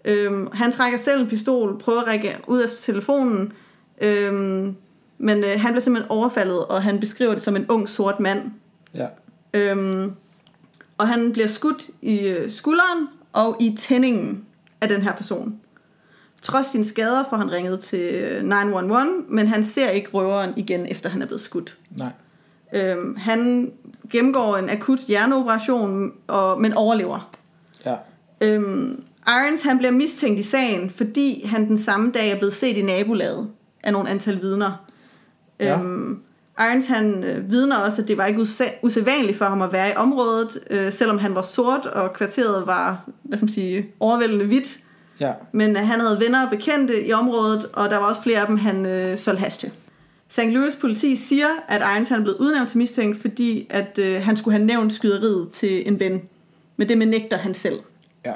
[0.05, 3.53] Øhm, han trækker selv en pistol, prøver at række ud efter telefonen,
[4.01, 4.77] øhm,
[5.19, 8.51] men øh, han bliver simpelthen overfaldet, og han beskriver det som en ung sort mand.
[8.95, 9.07] Ja.
[9.55, 10.13] Øhm,
[10.99, 14.45] og han bliver skudt i øh, skulderen og i tændingen
[14.81, 15.61] af den her person.
[16.43, 20.87] Trods sine skader får han ringet til øh, 911, men han ser ikke røveren igen,
[20.87, 21.79] efter han er blevet skudt.
[21.91, 22.11] Nej.
[22.73, 23.73] Øhm, han
[24.11, 27.31] gennemgår en akut hjerneoperation, og, men overlever.
[27.85, 27.95] Ja.
[28.41, 32.77] Øhm, Irons han bliver mistænkt i sagen, fordi han den samme dag er blevet set
[32.77, 33.51] i nabolaget
[33.83, 34.85] af nogle antal vidner.
[35.61, 35.79] Ja.
[35.79, 36.23] Øhm,
[36.61, 39.91] Irons han øh, vidner også, at det var ikke usa- usædvanligt for ham at være
[39.91, 44.45] i området, øh, selvom han var sort, og kvarteret var hvad skal man sige, overvældende
[44.45, 44.79] hvidt.
[45.21, 45.33] Ja.
[45.53, 48.47] Men øh, han havde venner og bekendte i området, og der var også flere af
[48.47, 49.71] dem, han øh, solgte hash til.
[50.29, 50.45] St.
[50.47, 54.37] Louis politi siger, at Irons han er blevet udnævnt til mistænkt, fordi at, øh, han
[54.37, 56.23] skulle have nævnt skyderiet til en ven.
[56.77, 57.79] Men det benægter han selv.
[58.25, 58.33] Ja.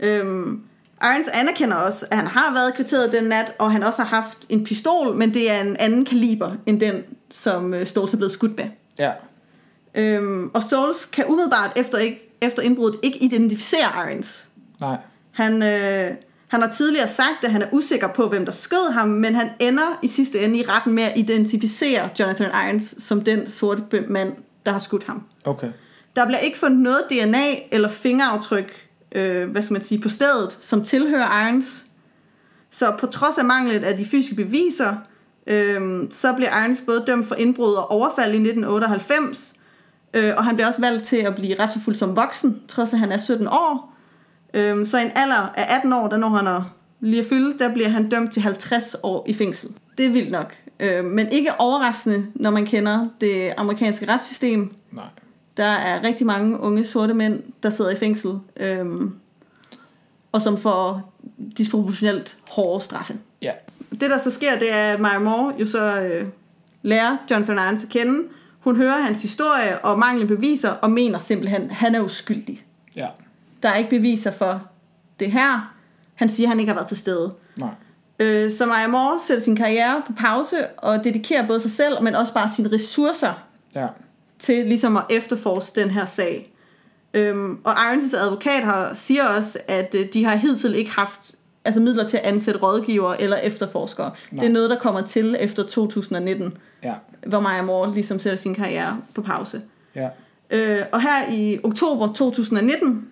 [0.00, 0.62] Øhm,
[1.02, 4.22] Irons anerkender også, at han har været i kvarteret den nat, og han også har
[4.22, 8.16] haft en pistol, men det er en anden kaliber end den, som øh, Stolz er
[8.16, 8.64] blevet skudt med.
[8.98, 9.12] Ja.
[9.94, 14.48] Øhm, og Stolz kan umiddelbart efter, ikke, efter indbruddet ikke identificere Irons.
[14.80, 14.96] Nej.
[15.32, 16.10] Han, øh,
[16.48, 19.50] han har tidligere sagt, at han er usikker på, hvem der skød ham, men han
[19.60, 24.36] ender i sidste ende i retten med at identificere Jonathan Irons som den sorte mand,
[24.66, 25.22] der har skudt ham.
[25.44, 25.68] Okay.
[26.16, 30.58] Der bliver ikke fundet noget DNA eller fingeraftryk, øh, hvad skal man sige, på stedet,
[30.60, 31.84] som tilhører Irons.
[32.70, 34.96] Så på trods af manglet af de fysiske beviser,
[35.46, 39.54] øh, så bliver Irons både dømt for indbrud og overfald i 1998,
[40.14, 43.12] øh, og han bliver også valgt til at blive retsforfulgt som voksen, trods at han
[43.12, 43.94] er 17 år.
[44.54, 47.58] Øh, så i en alder af 18 år, der når han er lige at fylde,
[47.58, 49.70] der bliver han dømt til 50 år i fængsel.
[49.98, 50.56] Det er vildt nok.
[50.80, 54.74] Øh, men ikke overraskende, når man kender det amerikanske retssystem.
[54.92, 55.04] Nej.
[55.56, 59.14] Der er rigtig mange unge sorte mænd, der sidder i fængsel, øhm,
[60.32, 61.12] og som får
[61.58, 63.16] disproportionelt hårde straffe.
[63.42, 63.52] Ja.
[63.90, 66.28] Det, der så sker, det er, at Maya Moore jo så øh,
[66.82, 68.28] lærer Jonathan Irons at kende.
[68.60, 72.64] Hun hører hans historie og mangler beviser, og mener simpelthen, at han er uskyldig.
[72.96, 73.08] Ja.
[73.62, 74.62] Der er ikke beviser for
[75.20, 75.74] det her.
[76.14, 77.34] Han siger, at han ikke har været til stede.
[77.58, 77.70] Nej.
[78.18, 82.14] Øh, så Maya Moore sætter sin karriere på pause, og dedikerer både sig selv, men
[82.14, 83.86] også bare sine ressourcer Ja.
[84.40, 86.52] Til ligesom at efterforske den her sag.
[87.14, 91.80] Øhm, og Irons' advokat har, siger også, at øh, de har hidtil ikke haft altså
[91.80, 94.10] midler til at ansætte rådgivere eller efterforskere.
[94.32, 94.40] Nej.
[94.42, 96.94] Det er noget, der kommer til efter 2019, Ja.
[97.26, 99.62] hvor Maja Moore ligesom sætter sin karriere på pause.
[99.94, 100.08] Ja.
[100.50, 103.06] Øh, og her i oktober 2019,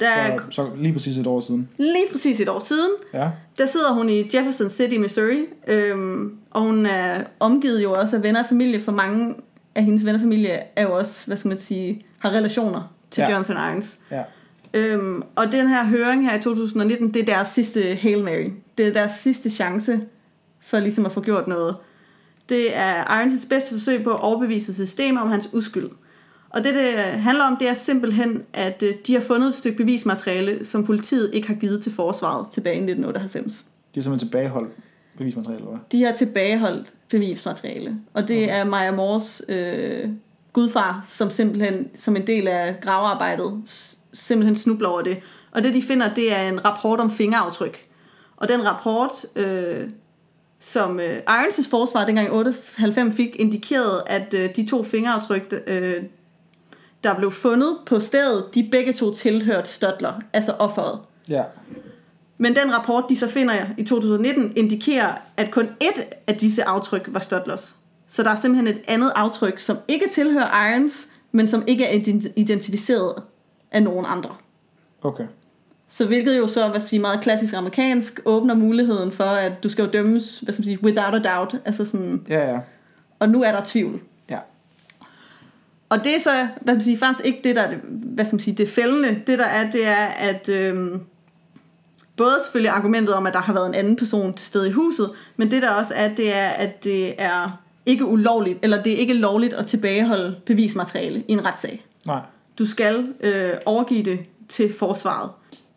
[0.00, 0.06] der
[0.38, 1.68] Så, så lige præcis et år siden.
[1.78, 3.28] lige præcis et år siden, Ja.
[3.58, 8.22] der sidder hun i Jefferson City, Missouri, øhm, og hun er omgivet jo også af
[8.22, 9.34] venner og familie, for mange
[9.74, 13.20] af hendes venner og familie er jo også, hvad skal man sige, har relationer til
[13.22, 13.32] Ja.
[13.32, 13.98] Jonathan Irons.
[14.10, 14.22] Ja.
[14.74, 18.50] Øhm, og den her høring her i 2019, det er deres sidste Hail Mary.
[18.78, 20.00] Det er deres sidste chance
[20.60, 21.76] for ligesom at få gjort noget.
[22.48, 25.90] Det er Irons' bedste forsøg på at overbevise systemet om hans uskyld.
[26.50, 29.76] Og det, det handler om, det er simpelthen, at øh, de har fundet et stykke
[29.76, 33.64] bevismateriale, som politiet ikke har givet til forsvaret tilbage i 1998.
[33.94, 34.70] Det er simpelthen tilbageholdt
[35.18, 35.80] bevismateriale, eller hvad?
[35.92, 37.96] De har tilbageholdt bevismateriale.
[38.14, 40.08] Og det er Maja Moores øh,
[40.52, 43.62] gudfar, som simpelthen som en del af gravearbejdet
[44.12, 45.20] simpelthen snubler over det.
[45.52, 47.86] Og det de finder, det er en rapport om fingeraftryk.
[48.36, 49.90] Og den rapport, øh,
[50.60, 56.02] som øh, Irons' forsvar dengang i 98 fik, indikerede, at øh, de to fingeraftryk, øh,
[57.04, 61.00] der blev fundet på stedet, de begge to tilhørte Stutler, altså offeret.
[61.28, 61.42] Ja.
[62.42, 67.08] Men den rapport, de så finder i 2019, indikerer, at kun ét af disse aftryk
[67.12, 67.74] var støtlers.
[68.08, 71.98] Så der er simpelthen et andet aftryk, som ikke tilhører Irons, men som ikke er
[71.98, 73.14] ident- identificeret
[73.70, 74.30] af nogen andre.
[75.02, 75.24] Okay.
[75.88, 79.68] Så hvilket jo så, hvad skal sige, meget klassisk amerikansk, åbner muligheden for, at du
[79.68, 81.54] skal jo dømmes, hvad skal man sige, without a doubt.
[81.64, 82.58] Altså sådan, Ja, ja.
[83.18, 84.00] og nu er der tvivl.
[84.30, 84.38] Ja.
[85.88, 88.24] Og det er så, hvad skal man sige, faktisk ikke det, der er det, hvad
[88.24, 89.08] skal man sige, det fældende.
[89.26, 91.00] Det der er, det er, at øhm,
[92.20, 95.10] både selvfølgelig argumentet om, at der har været en anden person til stede i huset,
[95.36, 98.96] men det der også er, det er, at det er ikke ulovligt, eller det er
[98.96, 101.84] ikke lovligt at tilbageholde bevismateriale i en retssag.
[102.06, 102.20] Nej.
[102.58, 105.30] Du skal øh, overgive det til forsvaret.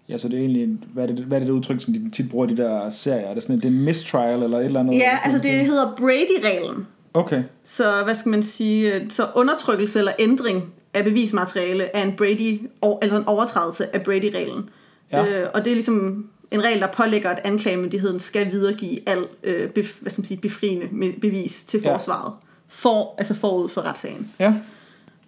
[0.10, 2.10] Ja, så det er egentlig, en- hvad er det, hvad er det udtryk, som de
[2.10, 3.28] tit bruger i de der serier?
[3.28, 4.94] Er det sådan, et- det er mistrial eller et eller andet?
[4.94, 5.66] Ja, Eller sådan altså det noget?
[5.66, 6.88] hedder Brady-reglen.
[7.14, 12.62] Okay, Så hvad skal man sige, så undertrykkelse eller ændring af bevismateriale er en Brady,
[13.02, 14.70] eller en overtrædelse af Brady-reglen.
[15.12, 15.26] Ja.
[15.26, 19.70] Øh, og det er ligesom en regel, der pålægger, at anklagemyndigheden skal videregive al øh,
[19.70, 21.94] bef, hvad skal man sige, befriende bevis til Ja.
[21.96, 22.34] forsvaret.
[22.68, 24.32] For, altså forud for retssagen.
[24.40, 24.54] ja.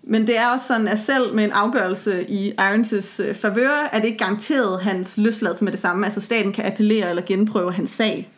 [0.08, 4.00] Men det er også sådan, at selv med en afgørelse i Irons' øh, favør, er
[4.00, 6.06] det ikke garanteret hans løsladelse med det samme.
[6.06, 8.32] Altså staten kan appellere eller genprøve hans sag.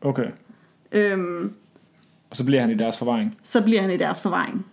[0.00, 0.26] Okay.
[0.92, 1.52] Øhm,
[2.30, 3.36] Og så bliver han i deres forvaring.
[3.42, 4.66] så bliver han i deres forvaring.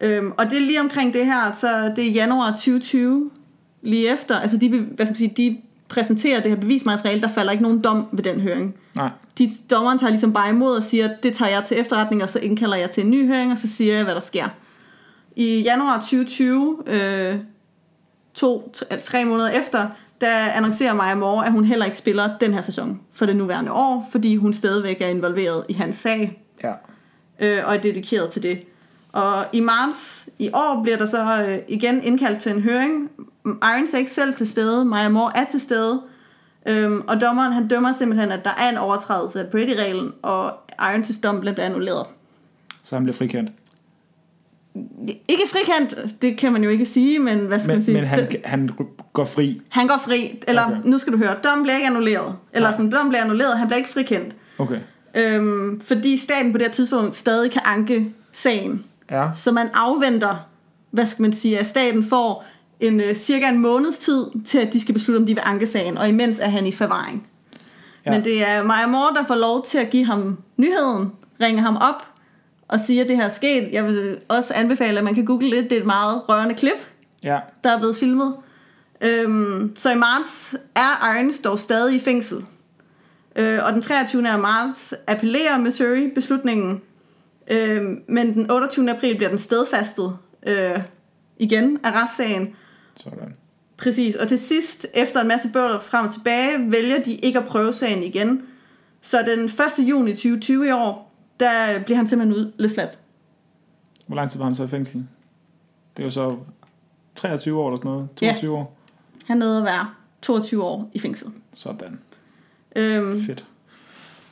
[0.00, 3.30] Øhm, og det er lige omkring det her, så det er januar 2020,
[3.82, 7.52] lige efter, altså de, hvad skal man sige, de præsenterer det her bevismateriale, der falder
[7.52, 8.74] ikke nogen dom ved den høring.
[8.94, 9.08] Nej.
[9.38, 12.38] De, dommeren tager ligesom bare imod og siger, det tager jeg til efterretning, og så
[12.38, 14.48] indkalder jeg til en ny høring, og så siger jeg, hvad der sker.
[15.36, 17.36] I januar 2020, øh,
[18.34, 19.86] to, t- tre måneder efter,
[20.20, 23.72] der annoncerer Maja Moore, at hun heller ikke spiller den her sæson for det nuværende
[23.72, 26.72] år, fordi hun stadigvæk er involveret i hans sag, Ja.
[27.40, 28.60] øh, og er dedikeret til det.
[29.14, 33.10] Og i marts i år bliver der så øh, igen indkaldt til en høring.
[33.46, 36.02] Irons er ikke selv til stede, Maja Moore er til stede,
[36.68, 40.50] øhm, og dommeren han dømmer simpelthen, at der er en overtrædelse af Brady-reglen, og
[40.80, 42.06] Irons' dom bliver annulleret.
[42.82, 43.50] Så han bliver frikendt.
[45.28, 47.96] Ikke frikendt, det kan man jo ikke sige, men hvad skal man Men, sige?
[47.96, 48.70] men han, Det- han
[49.12, 49.60] går fri.
[49.68, 50.76] han går fri, eller okay.
[50.84, 52.34] nu skal du høre, dommen bliver ikke annulleret.
[52.52, 52.76] Eller Nej.
[52.76, 54.36] sådan, dommen bliver annulleret, han bliver ikke frikendt.
[54.58, 54.78] Okay.
[55.14, 58.84] Øhm, fordi staten på det her tidspunkt stadig kan anke sagen.
[59.14, 59.28] Ja.
[59.34, 60.48] Så man afventer,
[60.90, 62.44] hvad skal man sige, at staten får
[62.80, 65.66] en øh, cirka en måneds tid til, at de skal beslutte, om de vil anke
[65.66, 67.26] sagen, og imens er han i forvaring.
[68.06, 68.10] Ja.
[68.10, 71.76] Men det er Maja Moore, der får lov til at give ham nyheden, ringe ham
[71.76, 72.06] op
[72.68, 73.68] og sige, at det her er sket.
[73.72, 75.64] Jeg vil også anbefale, at man kan google det.
[75.64, 76.88] Det er et meget rørende klip,
[77.24, 77.38] Ja.
[77.64, 78.34] der er blevet filmet.
[79.00, 82.44] Øhm, så i marts er Irons dog stadig i fængsel.
[83.36, 84.28] Øh, og den 23.
[84.28, 86.82] af marts appellerer Missouri beslutningen,
[87.50, 88.90] øh, men den 28.
[88.90, 90.78] april bliver den stedfastet øh,
[91.38, 92.54] igen af retssagen.
[92.94, 93.34] Sådan.
[93.76, 97.46] Præcis, og til sidst, efter en masse bøvler frem og tilbage, vælger de ikke at
[97.46, 98.42] prøve sagen igen.
[99.00, 99.88] Så den 1.
[99.90, 102.98] juni 2020 i år, der bliver han simpelthen ud- løsladt.
[104.06, 105.06] Hvor lang tid var han så i fængsel?
[105.96, 106.36] Det er jo så
[107.14, 108.08] 23 år eller sådan noget.
[108.16, 108.60] 22 ja.
[108.60, 108.76] år.
[109.26, 109.90] Han nåede at være
[110.22, 111.28] 22 år i fængsel.
[111.52, 111.98] Sådan.
[112.76, 113.46] Øhm, Fedt.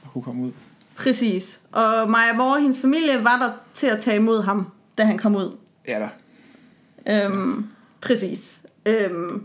[0.04, 0.52] At kunne komme ud.
[0.96, 1.60] Præcis.
[1.72, 4.66] Og Maja Moore og hendes familie var der til at tage imod ham,
[4.98, 5.56] da han kom ud.
[5.88, 6.08] Ja da.
[7.24, 7.66] Øhm,
[8.00, 8.60] præcis.
[8.86, 9.44] Øhm,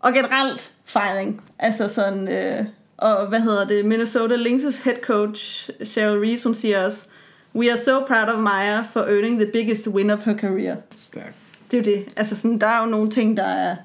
[0.00, 1.42] og generelt fejring.
[1.58, 6.84] Altså sådan, øh, og hvad hedder det, Minnesota Lynx' head coach, Cheryl Reeves, hun siger
[6.84, 7.06] også,
[7.54, 10.76] We are so proud of Maya for earning the biggest win of her career.
[10.90, 11.34] Stærkt.
[11.70, 12.08] Det er jo det.
[12.16, 13.76] Altså sådan, der er jo nogle ting, der er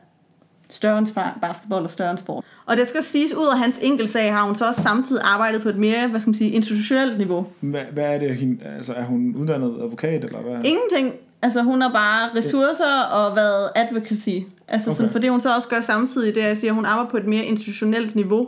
[0.70, 1.08] større end
[1.42, 2.44] basketball og større end sport.
[2.66, 5.70] Og det skal siges, ud af hans enkeltsag har hun så også samtidig arbejdet på
[5.70, 7.48] et mere, hvad skal man sige, institutionelt niveau.
[7.60, 8.36] Hvad, hvad er det?
[8.36, 10.54] Hende, altså, er hun uddannet advokat, eller hvad?
[10.54, 11.14] Ingenting.
[11.42, 14.30] Altså hun har bare ressourcer og været advocacy.
[14.68, 15.12] Altså sådan, Okay.
[15.12, 17.10] for det hun så også gør samtidig, det er, at jeg siger, at hun arbejder
[17.10, 18.48] på et mere institutionelt niveau.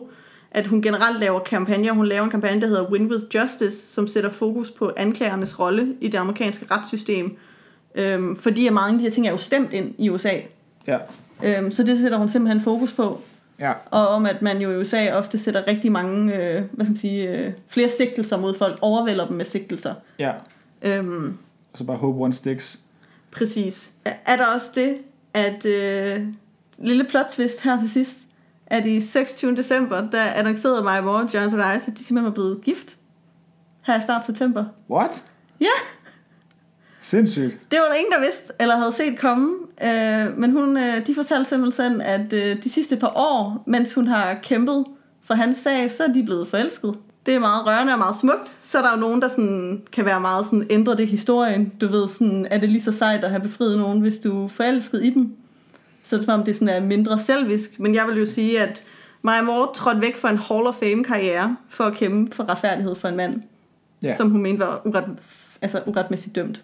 [0.51, 1.93] At hun generelt laver kampagner.
[1.93, 5.87] Hun laver en kampagne, der hedder Win with Justice, som sætter fokus på anklagernes rolle
[6.01, 7.37] i det amerikanske retssystem.
[7.95, 10.31] Øhm, fordi mange af de her ting er jo stemt ind i USA.
[10.87, 10.97] Ja.
[11.43, 13.21] Øhm, så det sætter hun simpelthen fokus på.
[13.59, 13.73] Ja.
[13.91, 16.97] Og om at man jo i USA ofte sætter rigtig mange, øh, hvad skal man
[16.97, 19.93] sige, øh, flere sigtelser mod folk, overvælder dem med sigtelser.
[20.19, 20.31] Ja.
[20.81, 21.37] Øhm,
[21.73, 22.79] Og så bare hope one sticks.
[23.31, 23.91] Præcis.
[24.05, 24.97] Er- Er der også det,
[25.33, 26.25] at øh,
[26.77, 28.17] lille plot twist her til sidst,
[28.67, 29.55] at i 26.
[29.55, 32.95] december, der annoncerede Moore og Jonathan Ives, at de simpelthen var blevet gift.
[33.81, 34.65] Her i start september.
[34.89, 35.23] What?
[35.61, 35.65] Ja,
[36.99, 37.57] Sindssygt.
[37.71, 39.55] det var der ingen, der vidste, eller havde set komme.
[39.83, 44.07] Øh, men hun, øh, de fortalte simpelthen, at øh, de sidste par år, mens hun
[44.07, 44.85] har kæmpet
[45.23, 46.95] for hans sag, så er de blevet forelsket.
[47.25, 48.57] Det er meget rørende og meget smukt.
[48.61, 51.73] Så er der jo nogen, der sådan, kan være meget sådan, ændre det historien.
[51.81, 54.47] Du ved, sådan, er det lige så sejt at have befriet nogen, hvis du er
[54.47, 55.35] forelsket i dem?
[56.09, 57.79] så er det som om, det sådan er mindre selvisk.
[57.79, 58.83] Men jeg vil jo sige, at
[59.21, 63.07] Maja Moore trådte væk fra en Hall of Fame-karriere for at kæmpe for retfærdighed for
[63.07, 63.41] en mand,
[64.03, 64.15] ja.
[64.15, 65.05] som hun mente var uret,
[65.61, 66.61] altså uretmæssigt dømt.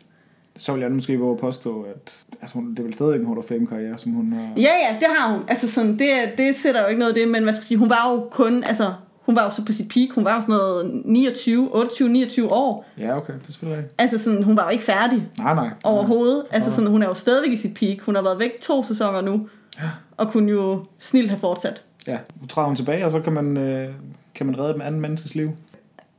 [0.58, 3.38] Så vil jeg måske våge påstå, at altså, hun, det er vel stadig en Hall
[3.40, 4.42] of Fame-karriere, som hun har...
[4.58, 5.42] Ja, ja, det har hun.
[5.48, 7.78] Altså sådan, det, det sætter jo ikke noget af det, men hvad skal man sige,
[7.78, 10.42] hun var jo kun, altså, hun var jo så på sit peak, hun var jo
[10.42, 12.86] sådan noget 29, 28, 29 år.
[12.98, 14.02] Ja, okay, det er selvfølgelig rigtigt.
[14.02, 15.70] Altså sådan, hun var jo ikke færdig Nej, nej.
[15.84, 16.44] overhovedet.
[16.52, 16.76] Altså Nej.
[16.76, 18.00] sådan, hun er jo stadigvæk i sit peak.
[18.02, 19.48] Hun har været væk to sæsoner nu,
[19.82, 19.90] Ja.
[20.18, 21.82] og kunne jo snilt have fortsat.
[22.08, 23.88] Ja, nu træder hun tilbage, og så kan man, øh,
[24.36, 25.50] kan man redde et anden menneskes liv.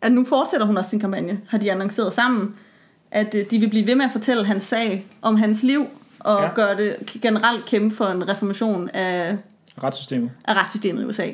[0.02, 2.54] At nu fortsætter hun også sin kampagne, har de annonceret sammen,
[3.10, 5.86] at øh, de vil blive ved med at fortælle hans sag om hans liv,
[6.20, 6.48] og Ja.
[6.54, 9.36] gøre det generelt kæmpe for en reformation af
[9.84, 10.30] Retssystemet.
[10.44, 11.26] af retssystemet i USA.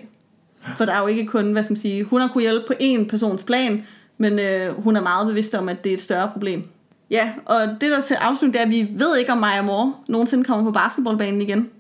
[0.77, 2.73] For der er jo ikke kun, hvad skal man sige, hun har kunne hjælpe på
[2.81, 3.87] en persons plan,
[4.19, 6.69] men øh, hun er meget bevidst om, at det er et større problem.
[7.11, 9.95] Ja, og det der til afslutning, det er, at vi ved ikke, om Maja Moore
[10.09, 11.71] nogensinde kommer på basketballbanen igen.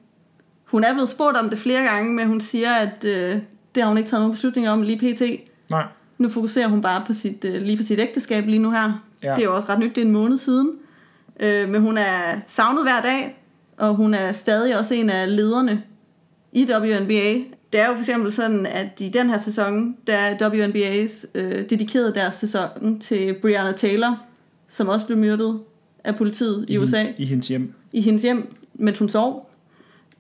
[0.65, 3.37] Hun er blevet spurgt om det flere gange, men hun siger, at øh,
[3.75, 5.23] det har hun ikke taget nogen beslutning om lige pt.
[5.71, 5.85] Nej.
[6.19, 9.03] Nu fokuserer hun bare på sit, øh, lige på sit ægteskab lige nu her.
[9.23, 9.35] Ja.
[9.35, 10.71] Det er jo også ret nyt, det er en måned siden.
[11.41, 13.43] Øh, men hun er savnet hver dag,
[13.77, 15.83] og hun er stadig også en af lederne
[16.53, 17.33] i WNBA.
[17.73, 21.71] Det er jo for eksempel sådan, at i den her sæson, der er WNBA's øh,
[21.71, 24.21] dedikeret deres sæson til Breonna Taylor,
[24.69, 25.61] som også blev myrdet
[26.05, 27.75] af politiet i, I USA Hendes, I hendes hjem.
[27.93, 29.51] i hendes hjem, mens hun sov.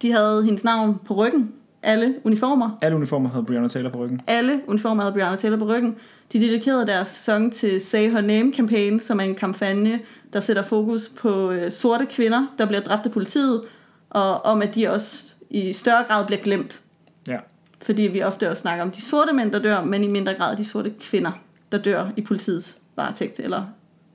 [0.02, 2.78] De havde hendes navn på ryggen, alle uniformer.
[2.80, 4.20] Alle uniformer havde Brianna Taylor på ryggen.
[4.26, 5.96] Alle uniformer havde Brianna Taylor på ryggen.
[6.32, 10.00] De dedikerede deres sæson til Say Her Name Campaign, som er en kampagne,
[10.32, 13.62] der sætter fokus på øh, sorte kvinder, der bliver dræbt af politiet,
[14.10, 16.80] og om at de også i større grad bliver glemt.
[17.26, 17.38] Ja.
[17.82, 20.56] Fordi vi ofte også snakker om de sorte mænd, der dør, men i mindre grad
[20.56, 21.32] de sorte kvinder,
[21.72, 23.64] der dør i politiets varetægt, eller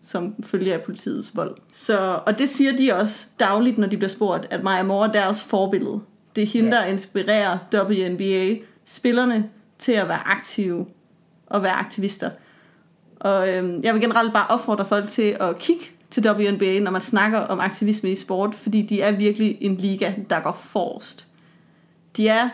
[0.03, 1.55] som følge af politiets vold.
[1.73, 5.11] Så, og det siger de også dagligt, når de bliver spurgt, at Maja Moore er
[5.11, 5.99] deres forbillede.
[6.37, 6.75] Det er hende, Ja.
[6.81, 10.85] der inspirerer WNBA, spillerne, til at være aktive
[11.47, 12.29] og være aktivister.
[13.19, 17.01] Og øhm, jeg vil generelt bare opfordre folk til at kigge til WNBA, når man
[17.01, 21.25] snakker om aktivisme i sport, fordi de er virkelig en liga, der går forrest.
[22.17, 22.49] De er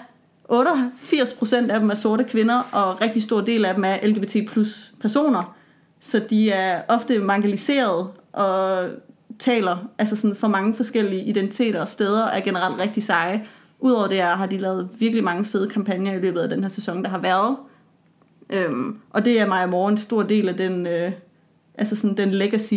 [0.51, 4.93] 88% af dem er sorte kvinder, og rigtig stor del af dem er LGBT plus
[5.01, 5.55] personer.
[5.99, 8.89] Så de er ofte marginaliseret og
[9.39, 13.45] taler altså sådan for mange forskellige identiteter og steder, og er generelt rigtig seje.
[13.83, 17.03] Udover det har de lavet virkelig mange fede kampagner i løbet af den her sæson,
[17.03, 17.57] der har været.
[18.49, 21.11] Øhm, og det er mig og Morgen en stor del af den, øh,
[21.75, 22.73] altså sådan den legacy.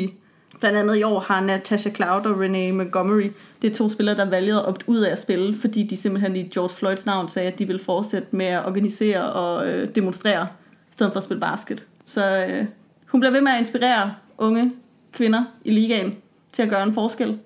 [0.61, 3.31] Blandt andet i år har Natasha Cloud og Renee Montgomery,
[3.63, 6.37] det er to spillere, der valgte at opte ud af at spille, fordi de simpelthen
[6.37, 10.47] i George Floyds navn sagde, at de vil fortsætte med at organisere og øh, demonstrere,
[10.91, 11.85] i stedet for at spille basket.
[12.07, 12.67] Så øh,
[13.07, 14.73] hun bliver ved med at inspirere unge
[15.13, 16.17] kvinder i ligaen
[16.53, 17.39] til at gøre en forskel.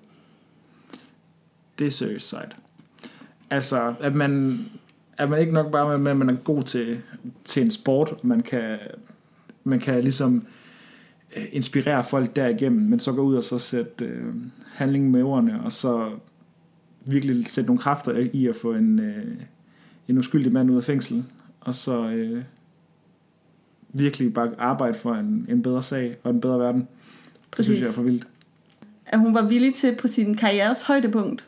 [1.79, 2.55] Det er seriøst sejt.
[3.51, 4.59] Altså, at man,
[5.17, 7.01] at man ikke nok bare med, at man er god til,
[7.43, 8.77] til en sport, man kan,
[9.63, 10.45] man kan ligesom
[11.37, 14.33] øh, inspirere folk derigennem, men så gå ud og så sætte øh,
[14.73, 16.09] handling med ordene, og så
[17.05, 19.35] virkelig sætte nogle kræfter i at få en, øh,
[20.07, 21.23] en uskyldig mand ud af fængsel,
[21.59, 22.43] og så øh,
[23.93, 26.87] virkelig bare arbejde for en, en bedre sag og en bedre verden.
[27.57, 27.81] Det synes Præcis.
[27.81, 28.27] jeg er for vildt.
[29.05, 31.45] At hun var villig til på sin karrieres højdepunkt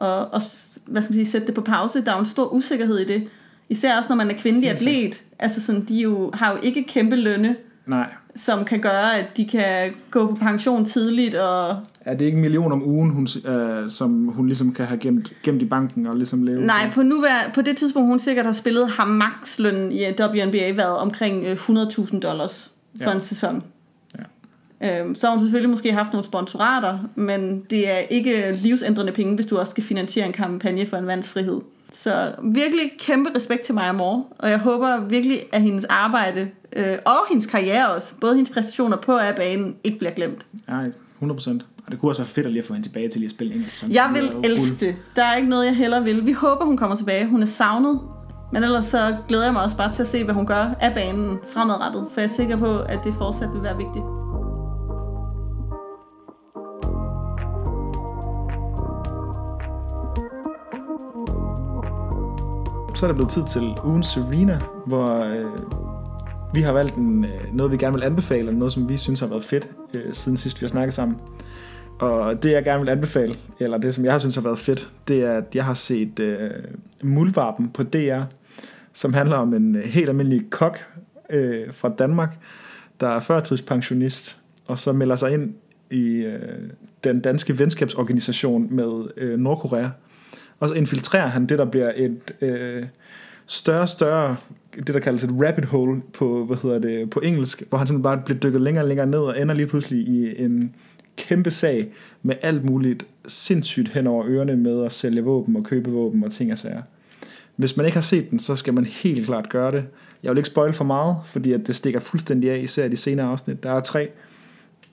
[0.00, 0.42] og, og
[0.90, 2.00] hvad skal man sige, sætte det på pause.
[2.04, 3.28] Der er jo en stor usikkerhed i det.
[3.68, 4.96] Især også når man er kvindelig sikkert.
[4.98, 5.22] atlet.
[5.38, 9.44] Altså sådan, de jo, har jo ikke kæmpe lønne, Nej, som kan gøre, at de
[9.48, 11.34] kan gå på pension tidligt.
[11.34, 11.76] Og...
[12.04, 15.32] Er det ikke en million om ugen, hun, øh, som hun ligesom kan have gemt,
[15.42, 16.60] gemt i banken og ligesom leve?
[16.66, 20.96] Nej, på, nuvær- på det tidspunkt, hun sikkert har spillet, har makslønnen i WNBA været
[20.98, 22.70] omkring øh, 100.000 dollars
[23.02, 23.14] for Ja.
[23.16, 23.62] en sæson.
[24.84, 29.34] Øhm, så har hun selvfølgelig måske haft nogle sponsorater, men det er ikke livsændrende penge,
[29.34, 31.60] hvis du også skal finansiere en kampagne for en mands frihed.
[31.92, 36.98] Så virkelig kæmpe respekt til Maja Moore, og jeg håber virkelig, at hendes arbejde øh,
[37.04, 40.46] og hendes karriere også, både hendes præstationer på af banen, ikke bliver glemt.
[40.68, 41.66] Nej, 100 procent.
[41.86, 43.30] Og det kunne også være fedt at lige at få hende tilbage til lige at
[43.30, 43.78] spille engelsk.
[43.78, 44.96] Sådan, Jeg vil elske det.
[45.16, 46.26] Der er ikke noget, jeg heller vil.
[46.26, 47.26] Vi håber, hun kommer tilbage.
[47.26, 48.00] Hun er savnet.
[48.52, 50.94] Men ellers så glæder jeg mig også bare til at se, hvad hun gør af
[50.94, 52.06] banen fremadrettet.
[52.12, 54.04] For jeg er sikker på, at det fortsat vil være vigtigt.
[63.00, 65.44] Så er det blevet tid til ugen Serena, hvor øh,
[66.54, 69.20] vi har valgt en, øh, noget, vi gerne vil anbefale, og noget, som vi synes
[69.20, 71.16] har været fedt, øh, siden sidst vi har snakket sammen.
[71.98, 74.92] Og det, jeg gerne vil anbefale, eller det, som jeg har synes har været fedt,
[75.08, 76.50] det er, at jeg har set øh,
[77.02, 78.22] Muldvarpen på DR,
[78.92, 80.78] som handler om en øh, helt almindelig kok
[81.30, 82.38] øh, fra Danmark,
[83.00, 84.36] der er førtidspensionist,
[84.66, 85.54] og så melder sig ind
[85.90, 86.70] i øh,
[87.04, 89.88] den danske venskabsorganisation med øh, Nordkorea.
[90.60, 92.84] Og så infiltrerer han det, der bliver et øh,
[93.46, 94.36] større større,
[94.76, 98.02] det der kaldes et rabbit hole på, hvad hedder det, på engelsk, hvor han simpelthen
[98.02, 100.74] bare bliver dykket længere og længere ned og ender lige pludselig i en
[101.16, 101.92] kæmpe sag
[102.22, 106.32] med alt muligt sindssygt hen over ørerne med at sælge våben og købe våben og
[106.32, 106.82] ting og sager.
[107.56, 109.84] Hvis man ikke har set den, så skal man helt klart gøre det.
[110.22, 113.26] Jeg vil ikke spoil for meget, fordi at det stikker fuldstændig af, især de senere
[113.26, 113.62] afsnit.
[113.62, 114.08] Der er tre.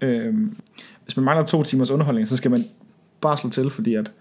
[0.01, 0.55] Øhm,
[1.03, 2.63] hvis man mangler to timers underholdning, så skal man
[3.21, 4.11] bare slå til, fordi at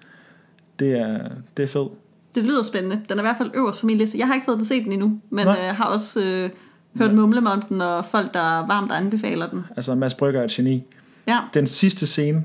[0.79, 1.89] det er, det er fedt.
[2.35, 3.03] Det lyder spændende.
[3.09, 4.18] Den er i hvert fald øverst på min liste.
[4.18, 5.68] Jeg har ikke fået at se den endnu, men Nej.
[5.68, 6.51] øh, har også øh,
[6.99, 9.64] hørt mumle om den, og folk, der varmt anbefaler den.
[9.77, 10.85] Altså Mads Brygger er et geni.
[11.27, 12.45] Ja, Den sidste scene,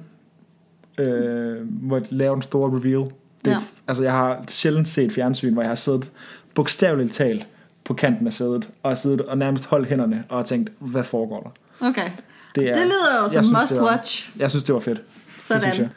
[0.98, 3.12] øh, hvor de laver den store reveal,
[3.46, 3.58] det, Ja.
[3.88, 6.12] altså jeg har sjældent set fjernsyn, hvor jeg har siddet
[6.56, 7.48] bogstaveligt talt
[7.84, 11.40] på kanten af sædet, og siddet og nærmest holdt hænderne og tænkt, hvad foregår
[11.80, 11.88] der?
[11.88, 12.10] okay.
[12.56, 14.32] Det, er, Det lyder jo jeg som must det var- watch.
[14.38, 14.98] Jeg synes, det var fedt.
[15.38, 15.62] Det Sådan.
[15.62, 15.90] synes jeg.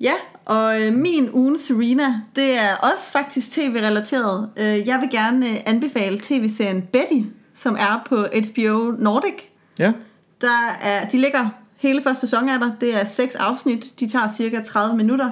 [0.00, 0.12] Ja,
[0.44, 4.48] og øh, min ugen Serena, det er også faktisk tv-relateret.
[4.56, 9.34] Øh, jeg vil gerne øh, anbefale tv-serien Betty, som er på HBO Nordic.
[9.78, 9.92] Ja,
[10.40, 14.28] Der er, de ligger, hele første sæson er der, det er seks afsnit, de tager
[14.28, 15.30] cirka 30 minutter.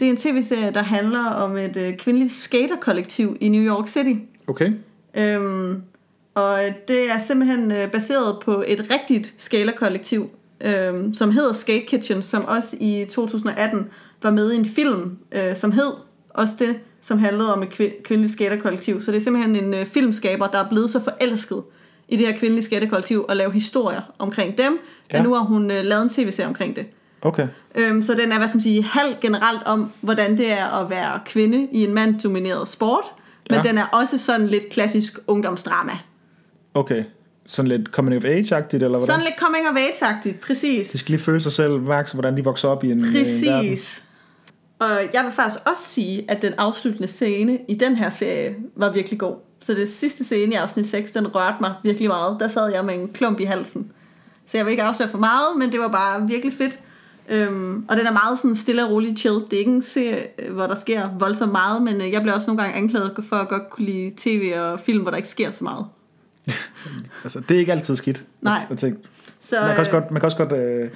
[0.00, 4.14] Det er en tv-serie, der handler om et øh, kvindeligt skaterkollektiv i New York City.
[4.46, 4.72] okay.
[5.14, 5.82] Øhm,
[6.34, 10.30] og det er simpelthen øh, baseret på et rigtigt skalerkollektiv,
[10.60, 13.88] øhm, som hedder Skate Kitchen, som også i 2018
[14.22, 15.92] var med i en film, øh, som hed
[16.30, 19.00] også det, som handlede om et kvi- kvindeligt skaterkollektiv.
[19.00, 21.62] Så det er simpelthen en øh, filmskaber, der er blevet så forelsket
[22.08, 24.78] i det her kvindelige skaterkollektiv og lave historier omkring dem,
[25.12, 25.16] ja.
[25.18, 26.86] At nu har hun øh, lavet en tv-serie omkring det.
[27.22, 27.48] Okay.
[27.74, 30.90] Øhm, så den er, hvad skal man sige, halv generelt om, hvordan det er at
[30.90, 33.04] være kvinde i en manddomineret sport,
[33.50, 33.62] men Ja.
[33.68, 35.92] den er også sådan lidt klassisk ungdomsdrama.
[36.74, 37.04] Okay.
[37.46, 39.06] Sådan lidt coming of age-agtigt, eller hvordan?
[39.06, 40.90] Sådan lidt coming of age-agtigt, præcis.
[40.90, 43.78] De skal lige føle sig selv, mærke, hvordan de vokser op i en, en verden.
[44.78, 48.92] Og jeg vil faktisk også sige, at den afsluttende scene i den her serie var
[48.92, 49.36] virkelig god.
[49.60, 52.36] Så det sidste scene i afsnit 6, den rørte mig virkelig meget.
[52.40, 53.92] Der sad jeg med en klump i halsen.
[54.46, 56.78] Så jeg vil ikke afsløre for meget, men det var bare virkelig fedt.
[57.28, 59.34] Øhm, og den er meget sådan stille og rolig chill.
[59.34, 62.34] Det er ikke en serie, øh, hvor der sker voldsomt meget, men øh, jeg bliver
[62.34, 65.28] også nogle gange anklaget for at godt kunne lide tv og film, hvor der ikke
[65.28, 65.86] sker så meget.
[67.24, 68.24] Altså, det er ikke altid skidt.
[68.40, 68.66] Nej.
[68.76, 69.00] Tænker,
[69.40, 70.90] Så, man kan også øh, godt, man kan også godt øh,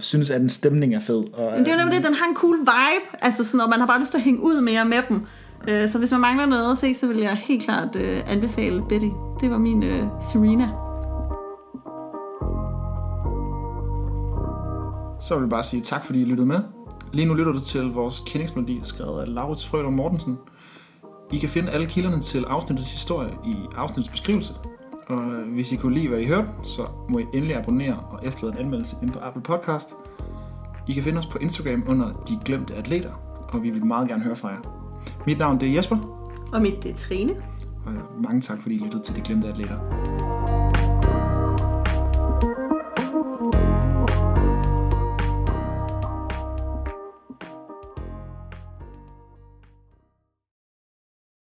[0.00, 1.16] synes, at en stemning er fed.
[1.34, 3.68] Og, Men det er jo nemlig det, den har en cool vibe, altså sådan, og
[3.70, 5.26] man har bare lyst til at hænge ud mere med dem.
[5.68, 8.82] Øh, Så hvis man mangler noget at se, så vil jeg helt klart øh, anbefale
[8.88, 9.08] Betty.
[9.40, 10.68] Det var min øh, Serena.
[15.20, 16.60] Så vil jeg bare sige tak, fordi I lyttede med.
[17.12, 20.38] Lige nu lytter du til vores kendingsmelodi, skrevet af Laurits Frøder Mortensen.
[21.32, 24.52] I kan finde alle kilderne til afsnittets historie i afsnittets beskrivelse.
[25.10, 28.52] Og hvis I kunne lide, hvad I hørte, så må I endelig abonnere og efterlade
[28.58, 29.94] en anmeldelse ind på Apple Podcast.
[30.88, 33.12] I kan finde os på Instagram under De Glemte Atleter,
[33.52, 34.58] og vi vil meget gerne høre fra jer.
[35.26, 35.96] Mit navn det er Jesper,
[36.52, 37.32] Og mit det er Trine.
[37.86, 37.92] og
[38.22, 39.78] mange tak, fordi I lyttede til De Glemte Atleter.